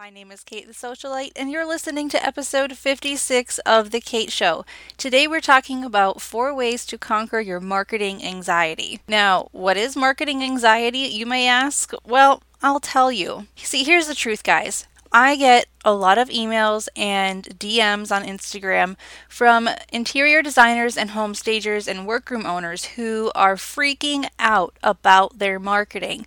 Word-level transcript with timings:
My 0.00 0.08
name 0.08 0.32
is 0.32 0.44
Kate 0.44 0.66
the 0.66 0.72
Socialite, 0.72 1.32
and 1.36 1.50
you're 1.50 1.66
listening 1.66 2.08
to 2.08 2.26
episode 2.26 2.74
56 2.74 3.58
of 3.66 3.90
The 3.90 4.00
Kate 4.00 4.32
Show. 4.32 4.64
Today 4.96 5.28
we're 5.28 5.42
talking 5.42 5.84
about 5.84 6.22
four 6.22 6.54
ways 6.54 6.86
to 6.86 6.96
conquer 6.96 7.38
your 7.38 7.60
marketing 7.60 8.24
anxiety. 8.24 9.00
Now, 9.06 9.50
what 9.52 9.76
is 9.76 9.96
marketing 9.96 10.42
anxiety, 10.42 11.00
you 11.00 11.26
may 11.26 11.46
ask? 11.46 11.92
Well, 12.02 12.42
I'll 12.62 12.80
tell 12.80 13.12
you. 13.12 13.46
See, 13.56 13.84
here's 13.84 14.06
the 14.06 14.14
truth, 14.14 14.42
guys. 14.42 14.86
I 15.12 15.36
get 15.36 15.66
a 15.84 15.92
lot 15.92 16.18
of 16.18 16.28
emails 16.28 16.88
and 16.96 17.44
DMs 17.58 18.14
on 18.14 18.22
Instagram 18.22 18.96
from 19.28 19.68
interior 19.92 20.40
designers 20.40 20.96
and 20.96 21.10
home 21.10 21.34
stagers 21.34 21.88
and 21.88 22.06
workroom 22.06 22.46
owners 22.46 22.84
who 22.96 23.32
are 23.34 23.56
freaking 23.56 24.28
out 24.38 24.76
about 24.82 25.40
their 25.40 25.58
marketing. 25.58 26.26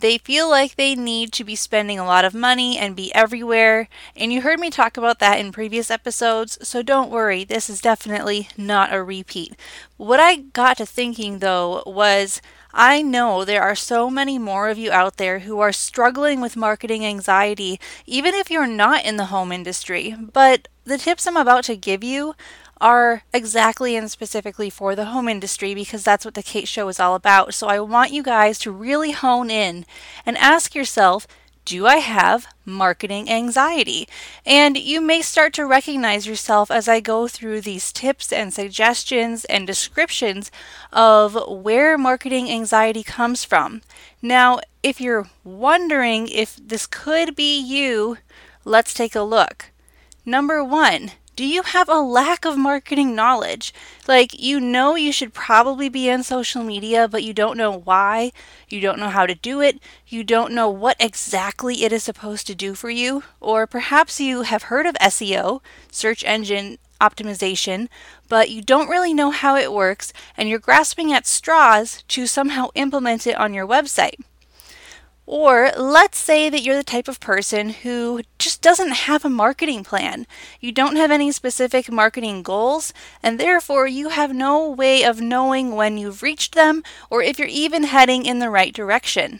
They 0.00 0.16
feel 0.16 0.48
like 0.48 0.76
they 0.76 0.94
need 0.94 1.32
to 1.34 1.44
be 1.44 1.54
spending 1.54 1.98
a 1.98 2.06
lot 2.06 2.24
of 2.24 2.34
money 2.34 2.78
and 2.78 2.96
be 2.96 3.14
everywhere, 3.14 3.88
and 4.16 4.32
you 4.32 4.40
heard 4.40 4.58
me 4.58 4.70
talk 4.70 4.96
about 4.96 5.18
that 5.18 5.38
in 5.38 5.52
previous 5.52 5.90
episodes, 5.90 6.56
so 6.66 6.82
don't 6.82 7.10
worry, 7.10 7.44
this 7.44 7.68
is 7.68 7.82
definitely 7.82 8.48
not 8.56 8.94
a 8.94 9.02
repeat. 9.02 9.54
What 9.98 10.18
I 10.18 10.36
got 10.36 10.78
to 10.78 10.86
thinking 10.86 11.40
though 11.40 11.82
was 11.84 12.40
I 12.72 13.02
know 13.02 13.44
there 13.44 13.62
are 13.62 13.74
so 13.74 14.08
many 14.08 14.38
more 14.38 14.68
of 14.68 14.78
you 14.78 14.90
out 14.90 15.18
there 15.18 15.40
who 15.40 15.60
are 15.60 15.72
struggling 15.72 16.40
with 16.40 16.56
marketing 16.56 17.04
anxiety, 17.04 17.78
even 18.06 18.34
if 18.34 18.50
you're 18.50 18.66
not 18.66 19.04
in 19.04 19.16
the 19.16 19.26
home 19.26 19.52
industry, 19.52 20.14
but 20.32 20.68
the 20.84 20.98
tips 20.98 21.26
I'm 21.26 21.36
about 21.36 21.64
to 21.64 21.76
give 21.76 22.02
you 22.02 22.34
are 22.80 23.22
exactly 23.32 23.96
and 23.96 24.10
specifically 24.10 24.70
for 24.70 24.94
the 24.94 25.06
home 25.06 25.28
industry 25.28 25.74
because 25.74 26.02
that's 26.02 26.24
what 26.24 26.34
the 26.34 26.42
Kate 26.42 26.68
Show 26.68 26.88
is 26.88 26.98
all 26.98 27.14
about. 27.14 27.54
So 27.54 27.66
I 27.68 27.80
want 27.80 28.12
you 28.12 28.22
guys 28.22 28.58
to 28.60 28.70
really 28.70 29.12
hone 29.12 29.50
in 29.50 29.84
and 30.24 30.38
ask 30.38 30.74
yourself, 30.74 31.26
do 31.64 31.86
I 31.86 31.96
have 31.96 32.46
marketing 32.64 33.30
anxiety? 33.30 34.08
And 34.46 34.78
you 34.78 35.00
may 35.00 35.22
start 35.22 35.52
to 35.54 35.66
recognize 35.66 36.26
yourself 36.26 36.70
as 36.70 36.88
I 36.88 37.00
go 37.00 37.28
through 37.28 37.60
these 37.60 37.92
tips 37.92 38.32
and 38.32 38.52
suggestions 38.52 39.44
and 39.44 39.66
descriptions 39.66 40.50
of 40.92 41.38
where 41.48 41.98
marketing 41.98 42.50
anxiety 42.50 43.02
comes 43.02 43.44
from. 43.44 43.82
Now, 44.22 44.60
if 44.82 45.00
you're 45.00 45.28
wondering 45.44 46.28
if 46.28 46.56
this 46.56 46.86
could 46.86 47.36
be 47.36 47.60
you, 47.60 48.16
let's 48.64 48.94
take 48.94 49.14
a 49.14 49.22
look. 49.22 49.66
Number 50.24 50.64
one, 50.64 51.12
do 51.40 51.46
you 51.46 51.62
have 51.62 51.88
a 51.88 51.98
lack 51.98 52.44
of 52.44 52.58
marketing 52.58 53.14
knowledge? 53.14 53.72
Like, 54.06 54.38
you 54.38 54.60
know, 54.60 54.94
you 54.94 55.10
should 55.10 55.32
probably 55.32 55.88
be 55.88 56.10
on 56.10 56.22
social 56.22 56.62
media, 56.62 57.08
but 57.08 57.24
you 57.24 57.32
don't 57.32 57.56
know 57.56 57.78
why, 57.78 58.32
you 58.68 58.78
don't 58.78 58.98
know 58.98 59.08
how 59.08 59.24
to 59.24 59.34
do 59.34 59.62
it, 59.62 59.80
you 60.06 60.22
don't 60.22 60.52
know 60.52 60.68
what 60.68 60.98
exactly 61.00 61.82
it 61.82 61.94
is 61.94 62.02
supposed 62.02 62.46
to 62.48 62.54
do 62.54 62.74
for 62.74 62.90
you, 62.90 63.22
or 63.40 63.66
perhaps 63.66 64.20
you 64.20 64.42
have 64.42 64.64
heard 64.64 64.84
of 64.84 64.94
SEO, 64.96 65.62
search 65.90 66.22
engine 66.24 66.76
optimization, 67.00 67.88
but 68.28 68.50
you 68.50 68.60
don't 68.60 68.90
really 68.90 69.14
know 69.14 69.30
how 69.30 69.56
it 69.56 69.72
works 69.72 70.12
and 70.36 70.46
you're 70.46 70.58
grasping 70.58 71.10
at 71.10 71.26
straws 71.26 72.04
to 72.08 72.26
somehow 72.26 72.68
implement 72.74 73.26
it 73.26 73.38
on 73.38 73.54
your 73.54 73.66
website. 73.66 74.20
Or 75.32 75.70
let's 75.76 76.18
say 76.18 76.50
that 76.50 76.62
you're 76.64 76.74
the 76.74 76.82
type 76.82 77.06
of 77.06 77.20
person 77.20 77.68
who 77.70 78.22
just 78.40 78.62
doesn't 78.62 79.06
have 79.06 79.24
a 79.24 79.30
marketing 79.30 79.84
plan. 79.84 80.26
You 80.58 80.72
don't 80.72 80.96
have 80.96 81.12
any 81.12 81.30
specific 81.30 81.88
marketing 81.88 82.42
goals, 82.42 82.92
and 83.22 83.38
therefore 83.38 83.86
you 83.86 84.08
have 84.08 84.34
no 84.34 84.68
way 84.68 85.04
of 85.04 85.20
knowing 85.20 85.76
when 85.76 85.96
you've 85.96 86.24
reached 86.24 86.56
them 86.56 86.82
or 87.10 87.22
if 87.22 87.38
you're 87.38 87.46
even 87.46 87.84
heading 87.84 88.26
in 88.26 88.40
the 88.40 88.50
right 88.50 88.74
direction. 88.74 89.38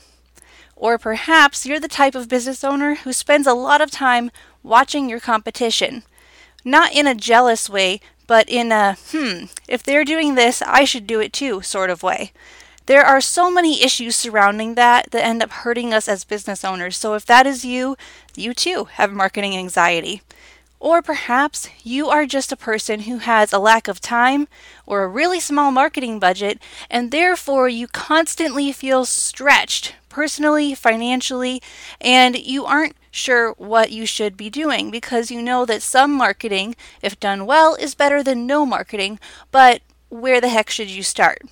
Or 0.76 0.96
perhaps 0.96 1.66
you're 1.66 1.80
the 1.80 1.88
type 1.88 2.14
of 2.14 2.28
business 2.28 2.62
owner 2.62 2.94
who 2.94 3.12
spends 3.12 3.48
a 3.48 3.52
lot 3.52 3.80
of 3.80 3.90
time 3.90 4.30
watching 4.62 5.08
your 5.08 5.18
competition. 5.18 6.04
Not 6.64 6.92
in 6.92 7.08
a 7.08 7.16
jealous 7.16 7.68
way, 7.68 8.00
but 8.28 8.48
in 8.48 8.70
a, 8.70 8.96
hmm, 9.10 9.46
if 9.66 9.82
they're 9.82 10.04
doing 10.04 10.36
this, 10.36 10.62
I 10.62 10.84
should 10.84 11.08
do 11.08 11.18
it 11.18 11.32
too 11.32 11.62
sort 11.62 11.90
of 11.90 12.04
way. 12.04 12.30
There 12.90 13.06
are 13.06 13.20
so 13.20 13.52
many 13.52 13.84
issues 13.84 14.16
surrounding 14.16 14.74
that 14.74 15.12
that 15.12 15.24
end 15.24 15.44
up 15.44 15.52
hurting 15.52 15.94
us 15.94 16.08
as 16.08 16.24
business 16.24 16.64
owners. 16.64 16.96
So 16.96 17.14
if 17.14 17.24
that 17.26 17.46
is 17.46 17.64
you, 17.64 17.96
you 18.34 18.52
too 18.52 18.88
have 18.94 19.12
marketing 19.12 19.56
anxiety. 19.56 20.22
Or 20.80 21.00
perhaps 21.00 21.68
you 21.84 22.08
are 22.08 22.26
just 22.26 22.50
a 22.50 22.56
person 22.56 23.02
who 23.02 23.18
has 23.18 23.52
a 23.52 23.60
lack 23.60 23.86
of 23.86 24.00
time 24.00 24.48
or 24.86 25.04
a 25.04 25.08
really 25.08 25.38
small 25.38 25.70
marketing 25.70 26.18
budget, 26.18 26.58
and 26.90 27.12
therefore 27.12 27.68
you 27.68 27.86
constantly 27.86 28.72
feel 28.72 29.04
stretched 29.04 29.94
personally, 30.08 30.74
financially, 30.74 31.62
and 32.00 32.36
you 32.36 32.64
aren't 32.64 32.96
sure 33.12 33.52
what 33.52 33.92
you 33.92 34.04
should 34.04 34.36
be 34.36 34.50
doing 34.50 34.90
because 34.90 35.30
you 35.30 35.40
know 35.40 35.64
that 35.64 35.80
some 35.80 36.12
marketing, 36.12 36.74
if 37.02 37.20
done 37.20 37.46
well, 37.46 37.76
is 37.76 37.94
better 37.94 38.24
than 38.24 38.48
no 38.48 38.66
marketing, 38.66 39.20
but 39.52 39.80
where 40.08 40.40
the 40.40 40.48
heck 40.48 40.68
should 40.68 40.90
you 40.90 41.04
start? 41.04 41.42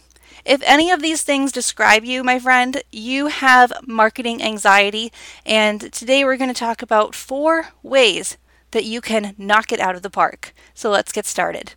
If 0.49 0.63
any 0.65 0.91
of 0.91 1.03
these 1.03 1.21
things 1.25 1.53
describe 1.53 2.07
you, 2.07 2.25
my 2.25 2.39
friend, 2.39 2.83
you 2.91 3.27
have 3.27 3.71
marketing 3.87 4.43
anxiety. 4.43 5.13
And 5.45 5.93
today 5.93 6.25
we're 6.25 6.39
going 6.39 6.49
to 6.49 6.59
talk 6.59 6.81
about 6.81 7.15
four 7.15 7.69
ways 7.83 8.39
that 8.71 8.87
you 8.87 9.03
can 9.03 9.35
knock 9.37 9.73
it 9.73 9.79
out 9.79 9.95
of 9.95 10.01
the 10.01 10.09
park. 10.09 10.55
So 10.73 10.89
let's 10.89 11.13
get 11.13 11.27
started. 11.27 11.75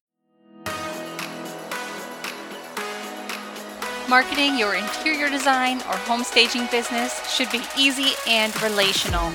Marketing 4.07 4.57
your 4.57 4.75
interior 4.75 5.29
design 5.29 5.79
or 5.79 5.97
home 6.07 6.23
staging 6.23 6.67
business 6.71 7.29
should 7.29 7.51
be 7.51 7.63
easy 7.77 8.13
and 8.25 8.55
relational. 8.63 9.33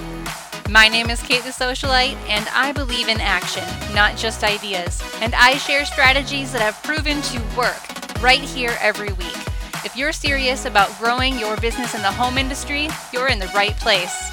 My 0.71 0.89
name 0.89 1.11
is 1.11 1.23
Kate 1.23 1.43
the 1.43 1.51
Socialite, 1.51 2.17
and 2.27 2.49
I 2.55 2.73
believe 2.73 3.09
in 3.09 3.21
action, 3.21 3.65
not 3.95 4.17
just 4.17 4.43
ideas. 4.43 5.03
And 5.21 5.35
I 5.35 5.59
share 5.59 5.85
strategies 5.85 6.53
that 6.53 6.63
have 6.63 6.83
proven 6.83 7.21
to 7.21 7.43
work 7.55 8.06
right 8.21 8.41
here 8.41 8.77
every 8.81 9.13
week. 9.13 9.37
If 9.85 9.97
you're 9.97 10.13
serious 10.13 10.65
about 10.65 10.97
growing 10.99 11.39
your 11.39 11.57
business 11.59 11.95
in 11.95 12.03
the 12.03 12.11
home 12.11 12.39
industry, 12.39 12.89
you're 13.13 13.29
in 13.29 13.39
the 13.39 13.51
right 13.55 13.77
place. 13.77 14.31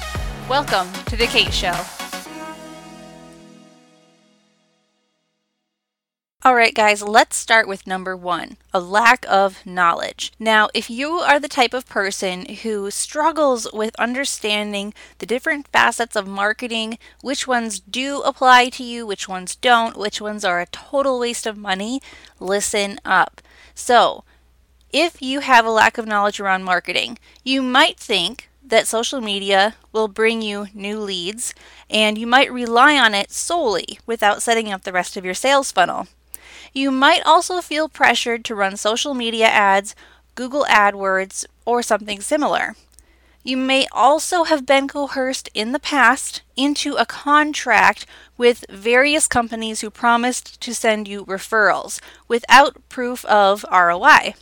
Welcome 0.48 0.90
to 1.06 1.16
The 1.16 1.26
Kate 1.26 1.52
Show. 1.52 1.74
All 6.46 6.54
right, 6.54 6.74
guys, 6.74 7.02
let's 7.02 7.36
start 7.36 7.66
with 7.66 7.86
number 7.86 8.14
one 8.14 8.58
a 8.74 8.78
lack 8.78 9.24
of 9.30 9.64
knowledge. 9.64 10.30
Now, 10.38 10.68
if 10.74 10.90
you 10.90 11.12
are 11.12 11.40
the 11.40 11.48
type 11.48 11.72
of 11.72 11.86
person 11.86 12.44
who 12.46 12.90
struggles 12.90 13.66
with 13.72 13.98
understanding 13.98 14.92
the 15.20 15.26
different 15.26 15.68
facets 15.68 16.14
of 16.14 16.26
marketing, 16.26 16.98
which 17.22 17.46
ones 17.48 17.80
do 17.80 18.20
apply 18.22 18.68
to 18.70 18.82
you, 18.82 19.06
which 19.06 19.26
ones 19.26 19.56
don't, 19.56 19.96
which 19.96 20.20
ones 20.20 20.44
are 20.44 20.60
a 20.60 20.66
total 20.66 21.18
waste 21.18 21.46
of 21.46 21.56
money, 21.56 22.02
listen 22.40 22.98
up. 23.06 23.40
So, 23.74 24.24
if 24.92 25.20
you 25.20 25.40
have 25.40 25.66
a 25.66 25.70
lack 25.70 25.98
of 25.98 26.06
knowledge 26.06 26.38
around 26.40 26.64
marketing, 26.64 27.18
you 27.42 27.62
might 27.62 27.98
think 27.98 28.48
that 28.64 28.86
social 28.86 29.20
media 29.20 29.74
will 29.92 30.08
bring 30.08 30.40
you 30.40 30.68
new 30.72 30.98
leads 31.00 31.54
and 31.90 32.16
you 32.16 32.26
might 32.26 32.52
rely 32.52 32.96
on 32.96 33.14
it 33.14 33.30
solely 33.30 33.98
without 34.06 34.42
setting 34.42 34.72
up 34.72 34.84
the 34.84 34.92
rest 34.92 35.16
of 35.16 35.24
your 35.24 35.34
sales 35.34 35.70
funnel. 35.70 36.06
You 36.72 36.90
might 36.90 37.22
also 37.26 37.60
feel 37.60 37.88
pressured 37.88 38.44
to 38.46 38.54
run 38.54 38.76
social 38.76 39.14
media 39.14 39.46
ads, 39.46 39.94
Google 40.34 40.64
AdWords, 40.68 41.44
or 41.64 41.82
something 41.82 42.20
similar. 42.20 42.74
You 43.46 43.58
may 43.58 43.86
also 43.92 44.44
have 44.44 44.64
been 44.64 44.88
coerced 44.88 45.50
in 45.52 45.72
the 45.72 45.78
past 45.78 46.40
into 46.56 46.94
a 46.94 47.04
contract 47.04 48.06
with 48.38 48.64
various 48.70 49.28
companies 49.28 49.82
who 49.82 49.90
promised 49.90 50.58
to 50.62 50.74
send 50.74 51.06
you 51.06 51.26
referrals 51.26 52.00
without 52.26 52.88
proof 52.88 53.22
of 53.26 53.66
ROI. 53.70 54.34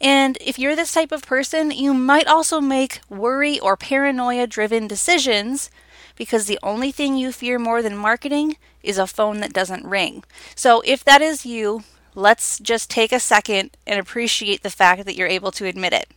And 0.00 0.36
if 0.40 0.58
you're 0.58 0.74
this 0.74 0.92
type 0.92 1.12
of 1.12 1.22
person, 1.22 1.70
you 1.70 1.94
might 1.94 2.26
also 2.26 2.60
make 2.60 3.00
worry 3.08 3.60
or 3.60 3.76
paranoia 3.76 4.48
driven 4.48 4.88
decisions 4.88 5.70
because 6.16 6.46
the 6.46 6.58
only 6.64 6.90
thing 6.90 7.16
you 7.16 7.30
fear 7.30 7.60
more 7.60 7.80
than 7.80 7.96
marketing 7.96 8.56
is 8.82 8.98
a 8.98 9.06
phone 9.06 9.38
that 9.38 9.52
doesn't 9.52 9.86
ring. 9.86 10.24
So 10.56 10.82
if 10.84 11.04
that 11.04 11.22
is 11.22 11.46
you, 11.46 11.84
let's 12.16 12.58
just 12.58 12.90
take 12.90 13.12
a 13.12 13.20
second 13.20 13.76
and 13.86 14.00
appreciate 14.00 14.64
the 14.64 14.70
fact 14.70 15.04
that 15.04 15.14
you're 15.14 15.28
able 15.28 15.52
to 15.52 15.66
admit 15.66 15.92
it. 15.92 16.10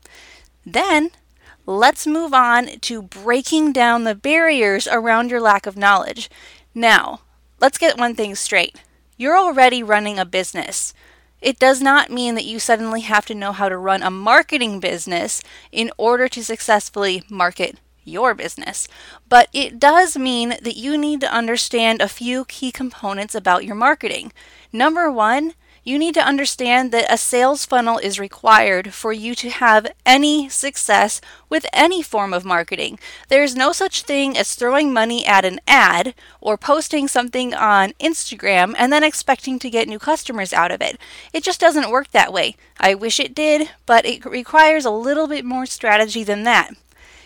Then 0.66 1.12
let's 1.66 2.08
move 2.08 2.34
on 2.34 2.80
to 2.82 3.02
breaking 3.02 3.74
down 3.74 4.04
the 4.04 4.16
barriers 4.16 4.88
around 4.88 5.30
your 5.30 5.42
lack 5.42 5.66
of 5.66 5.78
knowledge. 5.78 6.30
Now, 6.74 7.22
let's 7.60 7.78
get 7.78 7.98
one 7.98 8.16
thing 8.16 8.36
straight. 8.36 8.82
You're 9.18 9.38
already 9.38 9.84
running 9.84 10.18
a 10.18 10.26
business. 10.26 10.94
It 11.42 11.60
does 11.60 11.82
not 11.82 12.12
mean 12.12 12.36
that 12.36 12.46
you 12.46 12.60
suddenly 12.60 13.02
have 13.02 13.26
to 13.28 13.36
know 13.36 13.52
how 13.52 13.70
to 13.70 13.78
run 13.78 14.04
a 14.04 14.12
marketing 14.12 14.80
business 14.80 15.42
in 15.72 15.92
order 15.98 16.28
to 16.28 16.44
successfully 16.44 17.24
market 17.30 17.78
your 18.04 18.34
business. 18.34 18.88
But 19.28 19.48
it 19.54 19.80
does 19.80 20.18
mean 20.18 20.50
that 20.50 20.76
you 20.76 20.98
need 20.98 21.22
to 21.22 21.34
understand 21.34 22.02
a 22.02 22.08
few 22.10 22.46
key 22.46 22.72
components 22.72 23.36
about 23.36 23.66
your 23.66 23.76
marketing. 23.76 24.34
Number 24.74 25.12
one, 25.12 25.54
you 25.90 25.98
need 25.98 26.14
to 26.14 26.24
understand 26.24 26.92
that 26.92 27.12
a 27.12 27.18
sales 27.18 27.66
funnel 27.66 27.98
is 27.98 28.20
required 28.20 28.94
for 28.94 29.12
you 29.12 29.34
to 29.34 29.50
have 29.50 29.92
any 30.06 30.48
success 30.48 31.20
with 31.50 31.66
any 31.74 32.04
form 32.04 32.32
of 32.32 32.46
marketing. 32.46 33.00
There's 33.28 33.56
no 33.56 33.72
such 33.72 34.04
thing 34.04 34.38
as 34.38 34.54
throwing 34.54 34.94
money 34.94 35.26
at 35.26 35.46
an 35.46 35.60
ad 35.68 36.14
or 36.42 36.58
posting 36.58 37.08
something 37.08 37.56
on 37.56 37.94
Instagram 38.00 38.76
and 38.78 38.94
then 38.94 39.04
expecting 39.04 39.58
to 39.58 39.70
get 39.72 39.88
new 39.88 39.98
customers 39.98 40.54
out 40.54 40.72
of 40.72 40.80
it. 40.80 41.00
It 41.34 41.44
just 41.44 41.60
doesn't 41.60 41.90
work 41.90 42.12
that 42.12 42.32
way. 42.32 42.56
I 42.80 42.94
wish 42.94 43.20
it 43.20 43.34
did, 43.34 43.72
but 43.88 44.06
it 44.06 44.24
requires 44.26 44.86
a 44.86 44.92
little 44.92 45.28
bit 45.28 45.44
more 45.44 45.66
strategy 45.66 46.24
than 46.24 46.44
that. 46.44 46.76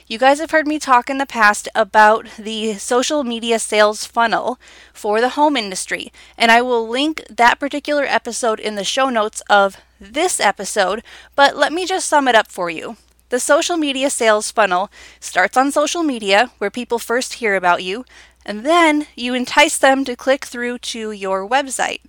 You 0.06 0.18
guys 0.18 0.42
have 0.42 0.52
heard 0.52 0.68
me 0.68 0.80
talk 0.80 1.10
in 1.10 1.18
the 1.18 1.26
past 1.26 1.70
about 1.74 2.28
the 2.38 2.74
social 2.74 3.24
media 3.24 3.58
sales 3.58 4.06
funnel 4.06 4.60
for 4.94 5.22
the 5.22 5.30
home 5.30 5.56
industry, 5.56 6.12
and 6.38 6.52
I 6.52 6.62
will 6.62 6.86
link 6.86 7.24
that 7.30 7.58
particular 7.58 8.04
episode 8.04 8.60
in 8.60 8.76
the 8.76 8.84
show 8.84 9.10
notes 9.10 9.42
of 9.50 9.78
this 10.02 10.42
episode, 10.42 11.04
but 11.38 11.56
let 11.56 11.72
me 11.72 11.86
just 11.86 12.10
sum 12.10 12.28
it 12.28 12.36
up 12.36 12.52
for 12.52 12.70
you. 12.70 12.98
The 13.30 13.40
social 13.40 13.78
media 13.78 14.10
sales 14.10 14.52
funnel 14.52 14.92
starts 15.22 15.56
on 15.56 15.72
social 15.72 16.04
media, 16.04 16.52
where 16.58 16.70
people 16.70 17.00
first 17.00 17.36
hear 17.36 17.56
about 17.56 17.82
you, 17.82 18.04
and 18.46 18.66
then 18.66 19.08
you 19.16 19.34
entice 19.34 19.78
them 19.78 20.04
to 20.04 20.18
click 20.18 20.44
through 20.44 20.80
to 20.80 21.12
your 21.12 21.48
website. 21.48 22.02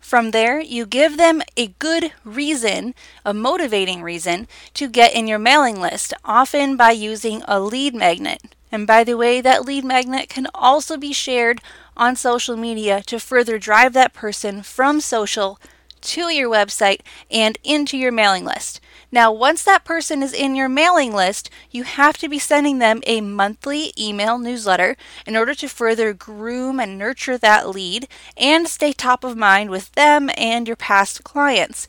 From 0.00 0.32
there, 0.32 0.58
you 0.58 0.86
give 0.86 1.16
them 1.16 1.42
a 1.56 1.68
good 1.78 2.12
reason, 2.24 2.94
a 3.24 3.32
motivating 3.32 4.02
reason, 4.02 4.48
to 4.74 4.88
get 4.88 5.14
in 5.14 5.28
your 5.28 5.38
mailing 5.38 5.80
list, 5.80 6.12
often 6.24 6.76
by 6.76 6.90
using 6.90 7.42
a 7.46 7.60
lead 7.60 7.94
magnet. 7.94 8.42
And 8.72 8.86
by 8.86 9.04
the 9.04 9.16
way, 9.16 9.40
that 9.40 9.64
lead 9.64 9.84
magnet 9.84 10.28
can 10.28 10.48
also 10.54 10.96
be 10.96 11.12
shared 11.12 11.60
on 11.96 12.16
social 12.16 12.56
media 12.56 13.02
to 13.06 13.20
further 13.20 13.58
drive 13.58 13.92
that 13.92 14.12
person 14.14 14.62
from 14.62 15.00
social 15.00 15.60
to 16.02 16.28
your 16.28 16.50
website 16.50 17.00
and 17.30 17.58
into 17.64 17.96
your 17.96 18.12
mailing 18.12 18.44
list. 18.44 18.80
Now, 19.12 19.32
once 19.32 19.64
that 19.64 19.84
person 19.84 20.22
is 20.22 20.32
in 20.32 20.54
your 20.54 20.68
mailing 20.68 21.12
list, 21.12 21.50
you 21.70 21.82
have 21.82 22.16
to 22.18 22.28
be 22.28 22.38
sending 22.38 22.78
them 22.78 23.02
a 23.06 23.20
monthly 23.20 23.92
email 23.98 24.38
newsletter 24.38 24.96
in 25.26 25.36
order 25.36 25.54
to 25.54 25.68
further 25.68 26.12
groom 26.12 26.78
and 26.78 26.96
nurture 26.96 27.36
that 27.38 27.68
lead 27.68 28.06
and 28.36 28.68
stay 28.68 28.92
top 28.92 29.24
of 29.24 29.36
mind 29.36 29.70
with 29.70 29.92
them 29.92 30.30
and 30.36 30.68
your 30.68 30.76
past 30.76 31.24
clients. 31.24 31.88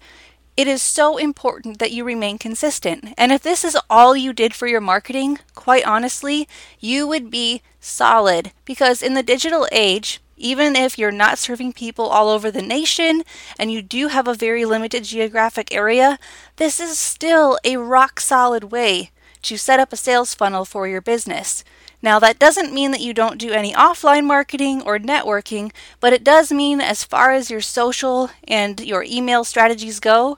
It 0.61 0.67
is 0.67 0.83
so 0.83 1.17
important 1.17 1.79
that 1.79 1.91
you 1.91 2.03
remain 2.03 2.37
consistent. 2.37 3.15
And 3.17 3.31
if 3.31 3.41
this 3.41 3.65
is 3.65 3.75
all 3.89 4.15
you 4.15 4.31
did 4.31 4.53
for 4.53 4.67
your 4.67 4.79
marketing, 4.79 5.39
quite 5.55 5.87
honestly, 5.87 6.47
you 6.79 7.07
would 7.07 7.31
be 7.31 7.63
solid 7.79 8.51
because 8.63 9.01
in 9.01 9.15
the 9.15 9.23
digital 9.23 9.67
age, 9.71 10.21
even 10.37 10.75
if 10.75 10.99
you're 10.99 11.11
not 11.11 11.39
serving 11.39 11.73
people 11.73 12.05
all 12.05 12.29
over 12.29 12.51
the 12.51 12.61
nation 12.61 13.23
and 13.57 13.71
you 13.71 13.81
do 13.81 14.09
have 14.09 14.27
a 14.27 14.35
very 14.35 14.63
limited 14.63 15.03
geographic 15.03 15.73
area, 15.73 16.19
this 16.57 16.79
is 16.79 16.99
still 16.99 17.57
a 17.63 17.77
rock 17.77 18.19
solid 18.19 18.65
way 18.65 19.09
to 19.41 19.57
set 19.57 19.79
up 19.79 19.91
a 19.91 19.97
sales 19.97 20.35
funnel 20.35 20.63
for 20.63 20.87
your 20.87 21.01
business. 21.01 21.63
Now, 22.03 22.19
that 22.19 22.37
doesn't 22.37 22.71
mean 22.71 22.91
that 22.91 23.01
you 23.01 23.15
don't 23.15 23.39
do 23.39 23.51
any 23.51 23.73
offline 23.73 24.25
marketing 24.25 24.83
or 24.83 24.99
networking, 24.99 25.71
but 25.99 26.13
it 26.13 26.23
does 26.23 26.51
mean 26.51 26.81
as 26.81 27.03
far 27.03 27.31
as 27.31 27.49
your 27.49 27.61
social 27.61 28.29
and 28.47 28.79
your 28.79 29.03
email 29.03 29.43
strategies 29.43 29.99
go, 29.99 30.37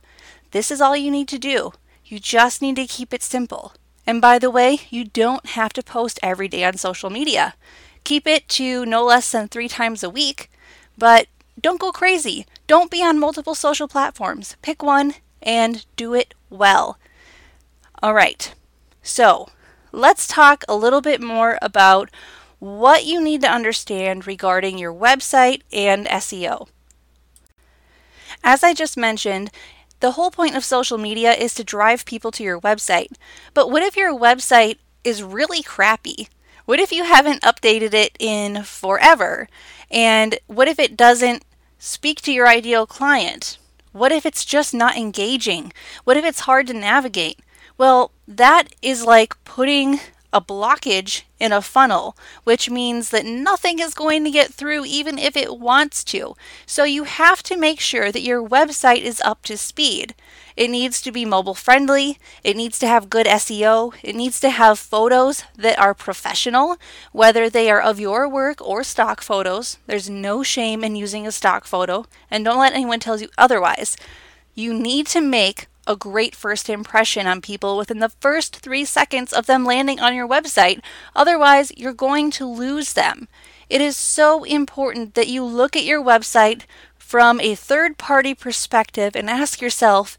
this 0.54 0.70
is 0.70 0.80
all 0.80 0.96
you 0.96 1.10
need 1.10 1.28
to 1.30 1.40
do. 1.40 1.74
You 2.06 2.20
just 2.20 2.62
need 2.62 2.76
to 2.76 2.86
keep 2.86 3.12
it 3.12 3.24
simple. 3.24 3.74
And 4.06 4.22
by 4.22 4.38
the 4.38 4.52
way, 4.52 4.82
you 4.92 5.04
don't 5.04 5.46
have 5.48 5.74
to 5.74 5.82
post 5.84 6.20
every 6.22 6.48
day 6.48 6.64
on 6.64 6.78
social 6.78 7.10
media. 7.10 7.56
Keep 8.04 8.28
it 8.28 8.48
to 8.50 8.86
no 8.86 9.04
less 9.04 9.32
than 9.32 9.48
three 9.48 9.68
times 9.68 10.04
a 10.04 10.10
week, 10.12 10.52
but 10.96 11.28
don't 11.60 11.80
go 11.80 11.92
crazy. 11.92 12.46
Don't 12.68 12.92
be 12.92 13.04
on 13.04 13.20
multiple 13.20 13.56
social 13.56 13.88
platforms. 13.88 14.56
Pick 14.62 14.84
one 14.84 15.16
and 15.42 15.86
do 15.96 16.14
it 16.14 16.36
well. 16.52 17.00
All 18.04 18.14
right, 18.14 18.54
so 19.02 19.50
let's 19.92 20.28
talk 20.28 20.64
a 20.68 20.76
little 20.76 21.02
bit 21.02 21.22
more 21.22 21.58
about 21.64 22.12
what 22.60 23.06
you 23.06 23.20
need 23.20 23.42
to 23.42 23.52
understand 23.52 24.28
regarding 24.28 24.78
your 24.78 24.94
website 24.94 25.62
and 25.72 26.06
SEO. 26.06 26.68
As 28.44 28.64
I 28.64 28.74
just 28.74 28.98
mentioned, 28.98 29.50
the 30.04 30.12
whole 30.12 30.32
point 30.32 30.54
of 30.54 30.66
social 30.66 30.98
media 30.98 31.32
is 31.32 31.54
to 31.54 31.64
drive 31.64 32.04
people 32.04 32.30
to 32.30 32.44
your 32.44 32.60
website. 32.60 33.14
But 33.54 33.72
what 33.72 33.84
if 33.84 33.96
your 33.96 34.14
website 34.14 34.80
is 35.06 35.24
really 35.24 35.64
crappy? 35.64 36.28
What 36.66 36.82
if 36.82 36.92
you 36.92 37.06
haven't 37.06 37.42
updated 37.42 37.94
it 37.94 38.18
in 38.20 38.64
forever? 38.64 39.48
And 39.90 40.40
what 40.48 40.68
if 40.68 40.78
it 40.78 40.98
doesn't 40.98 41.46
speak 41.80 42.20
to 42.24 42.34
your 42.34 42.50
ideal 42.50 42.86
client? 42.86 43.58
What 43.94 44.12
if 44.12 44.26
it's 44.26 44.44
just 44.44 44.74
not 44.74 44.98
engaging? 44.98 45.72
What 46.04 46.18
if 46.18 46.26
it's 46.26 46.42
hard 46.42 46.68
to 46.68 46.74
navigate? 46.74 47.40
Well, 47.78 48.12
that 48.28 48.76
is 48.82 49.06
like 49.06 49.42
putting 49.46 50.02
a 50.34 50.42
blockage 50.42 51.22
in 51.40 51.54
a 51.54 51.62
funnel, 51.62 52.18
which 52.44 52.70
means 52.70 53.10
that 53.12 53.26
nothing 53.26 53.80
is 53.80 53.94
going 53.94 54.24
to 54.24 54.32
get 54.32 54.54
through 54.54 54.86
even 54.86 55.18
if 55.20 55.38
it 55.38 55.60
wants 55.60 56.04
to. 56.06 56.36
So 56.66 56.84
you 56.84 57.04
have 57.04 57.44
to 57.44 57.56
make 57.56 57.80
sure 57.80 58.12
that 58.12 58.24
your 58.24 58.46
website 58.46 59.02
is 59.02 59.22
up 59.24 59.44
to 59.44 59.58
speed. 59.58 60.16
It 60.56 60.70
needs 60.70 61.02
to 61.02 61.12
be 61.12 61.26
mobile 61.26 61.56
friendly. 61.56 62.20
It 62.44 62.56
needs 62.56 62.78
to 62.80 62.88
have 62.88 63.10
good 63.10 63.26
SEO. 63.26 63.94
It 64.04 64.16
needs 64.16 64.40
to 64.42 64.50
have 64.50 64.78
photos 64.80 65.44
that 65.56 65.80
are 65.80 65.94
professional, 65.94 66.78
whether 67.12 67.50
they 67.50 67.70
are 67.72 67.82
of 67.82 68.00
your 68.00 68.28
work 68.28 68.62
or 68.62 68.84
stock 68.84 69.22
photos. 69.22 69.78
There's 69.88 70.10
no 70.10 70.44
shame 70.44 70.84
in 70.84 70.96
using 70.96 71.26
a 71.26 71.32
stock 71.32 71.66
photo, 71.66 72.06
and 72.30 72.46
don't 72.46 72.60
let 72.60 72.74
anyone 72.74 73.00
tell 73.00 73.20
you 73.20 73.30
otherwise. 73.38 73.98
You 74.54 74.74
need 74.74 75.08
to 75.08 75.22
make 75.22 75.68
a 75.88 75.96
great 75.96 76.36
first 76.36 76.70
impression 76.70 77.28
on 77.28 77.42
people 77.42 77.78
within 77.78 78.00
the 78.00 78.10
first 78.10 78.58
three 78.58 78.86
seconds 78.86 79.34
of 79.34 79.46
them 79.46 79.66
landing 79.66 80.00
on 80.00 80.16
your 80.16 80.28
website. 80.28 80.82
Otherwise, 81.16 81.72
you're 81.76 81.94
going 81.94 82.32
to 82.32 82.46
lose 82.46 82.94
them. 82.94 83.28
It 83.70 83.82
is 83.82 83.98
so 83.98 84.44
important 84.44 85.14
that 85.16 85.28
you 85.28 85.44
look 85.44 85.76
at 85.76 85.84
your 85.84 86.04
website 86.04 86.64
from 86.98 87.40
a 87.40 87.56
third 87.56 87.98
party 87.98 88.34
perspective 88.34 89.16
and 89.16 89.30
ask 89.30 89.62
yourself 89.62 90.18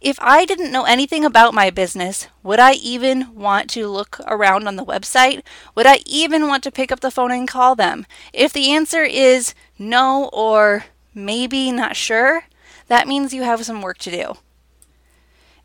if 0.00 0.16
I 0.20 0.44
didn't 0.44 0.70
know 0.70 0.84
anything 0.84 1.24
about 1.24 1.54
my 1.54 1.70
business, 1.70 2.28
would 2.44 2.60
I 2.60 2.74
even 2.74 3.34
want 3.34 3.68
to 3.70 3.88
look 3.88 4.20
around 4.28 4.68
on 4.68 4.76
the 4.76 4.84
website? 4.84 5.42
Would 5.74 5.86
I 5.86 5.98
even 6.06 6.46
want 6.46 6.62
to 6.64 6.70
pick 6.70 6.92
up 6.92 7.00
the 7.00 7.10
phone 7.10 7.32
and 7.32 7.48
call 7.48 7.74
them? 7.74 8.06
If 8.32 8.52
the 8.52 8.70
answer 8.70 9.02
is 9.02 9.54
no 9.76 10.30
or 10.32 10.84
maybe 11.14 11.72
not 11.72 11.96
sure, 11.96 12.44
that 12.86 13.08
means 13.08 13.34
you 13.34 13.42
have 13.42 13.64
some 13.64 13.82
work 13.82 13.98
to 13.98 14.10
do. 14.12 14.34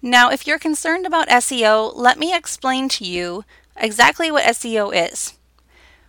Now, 0.05 0.29
if 0.29 0.45
you're 0.45 0.59
concerned 0.59 1.05
about 1.05 1.29
SEO, 1.29 1.93
let 1.95 2.19
me 2.19 2.35
explain 2.35 2.89
to 2.89 3.05
you 3.05 3.45
exactly 3.77 4.29
what 4.29 4.43
SEO 4.43 4.91
is. 4.93 5.37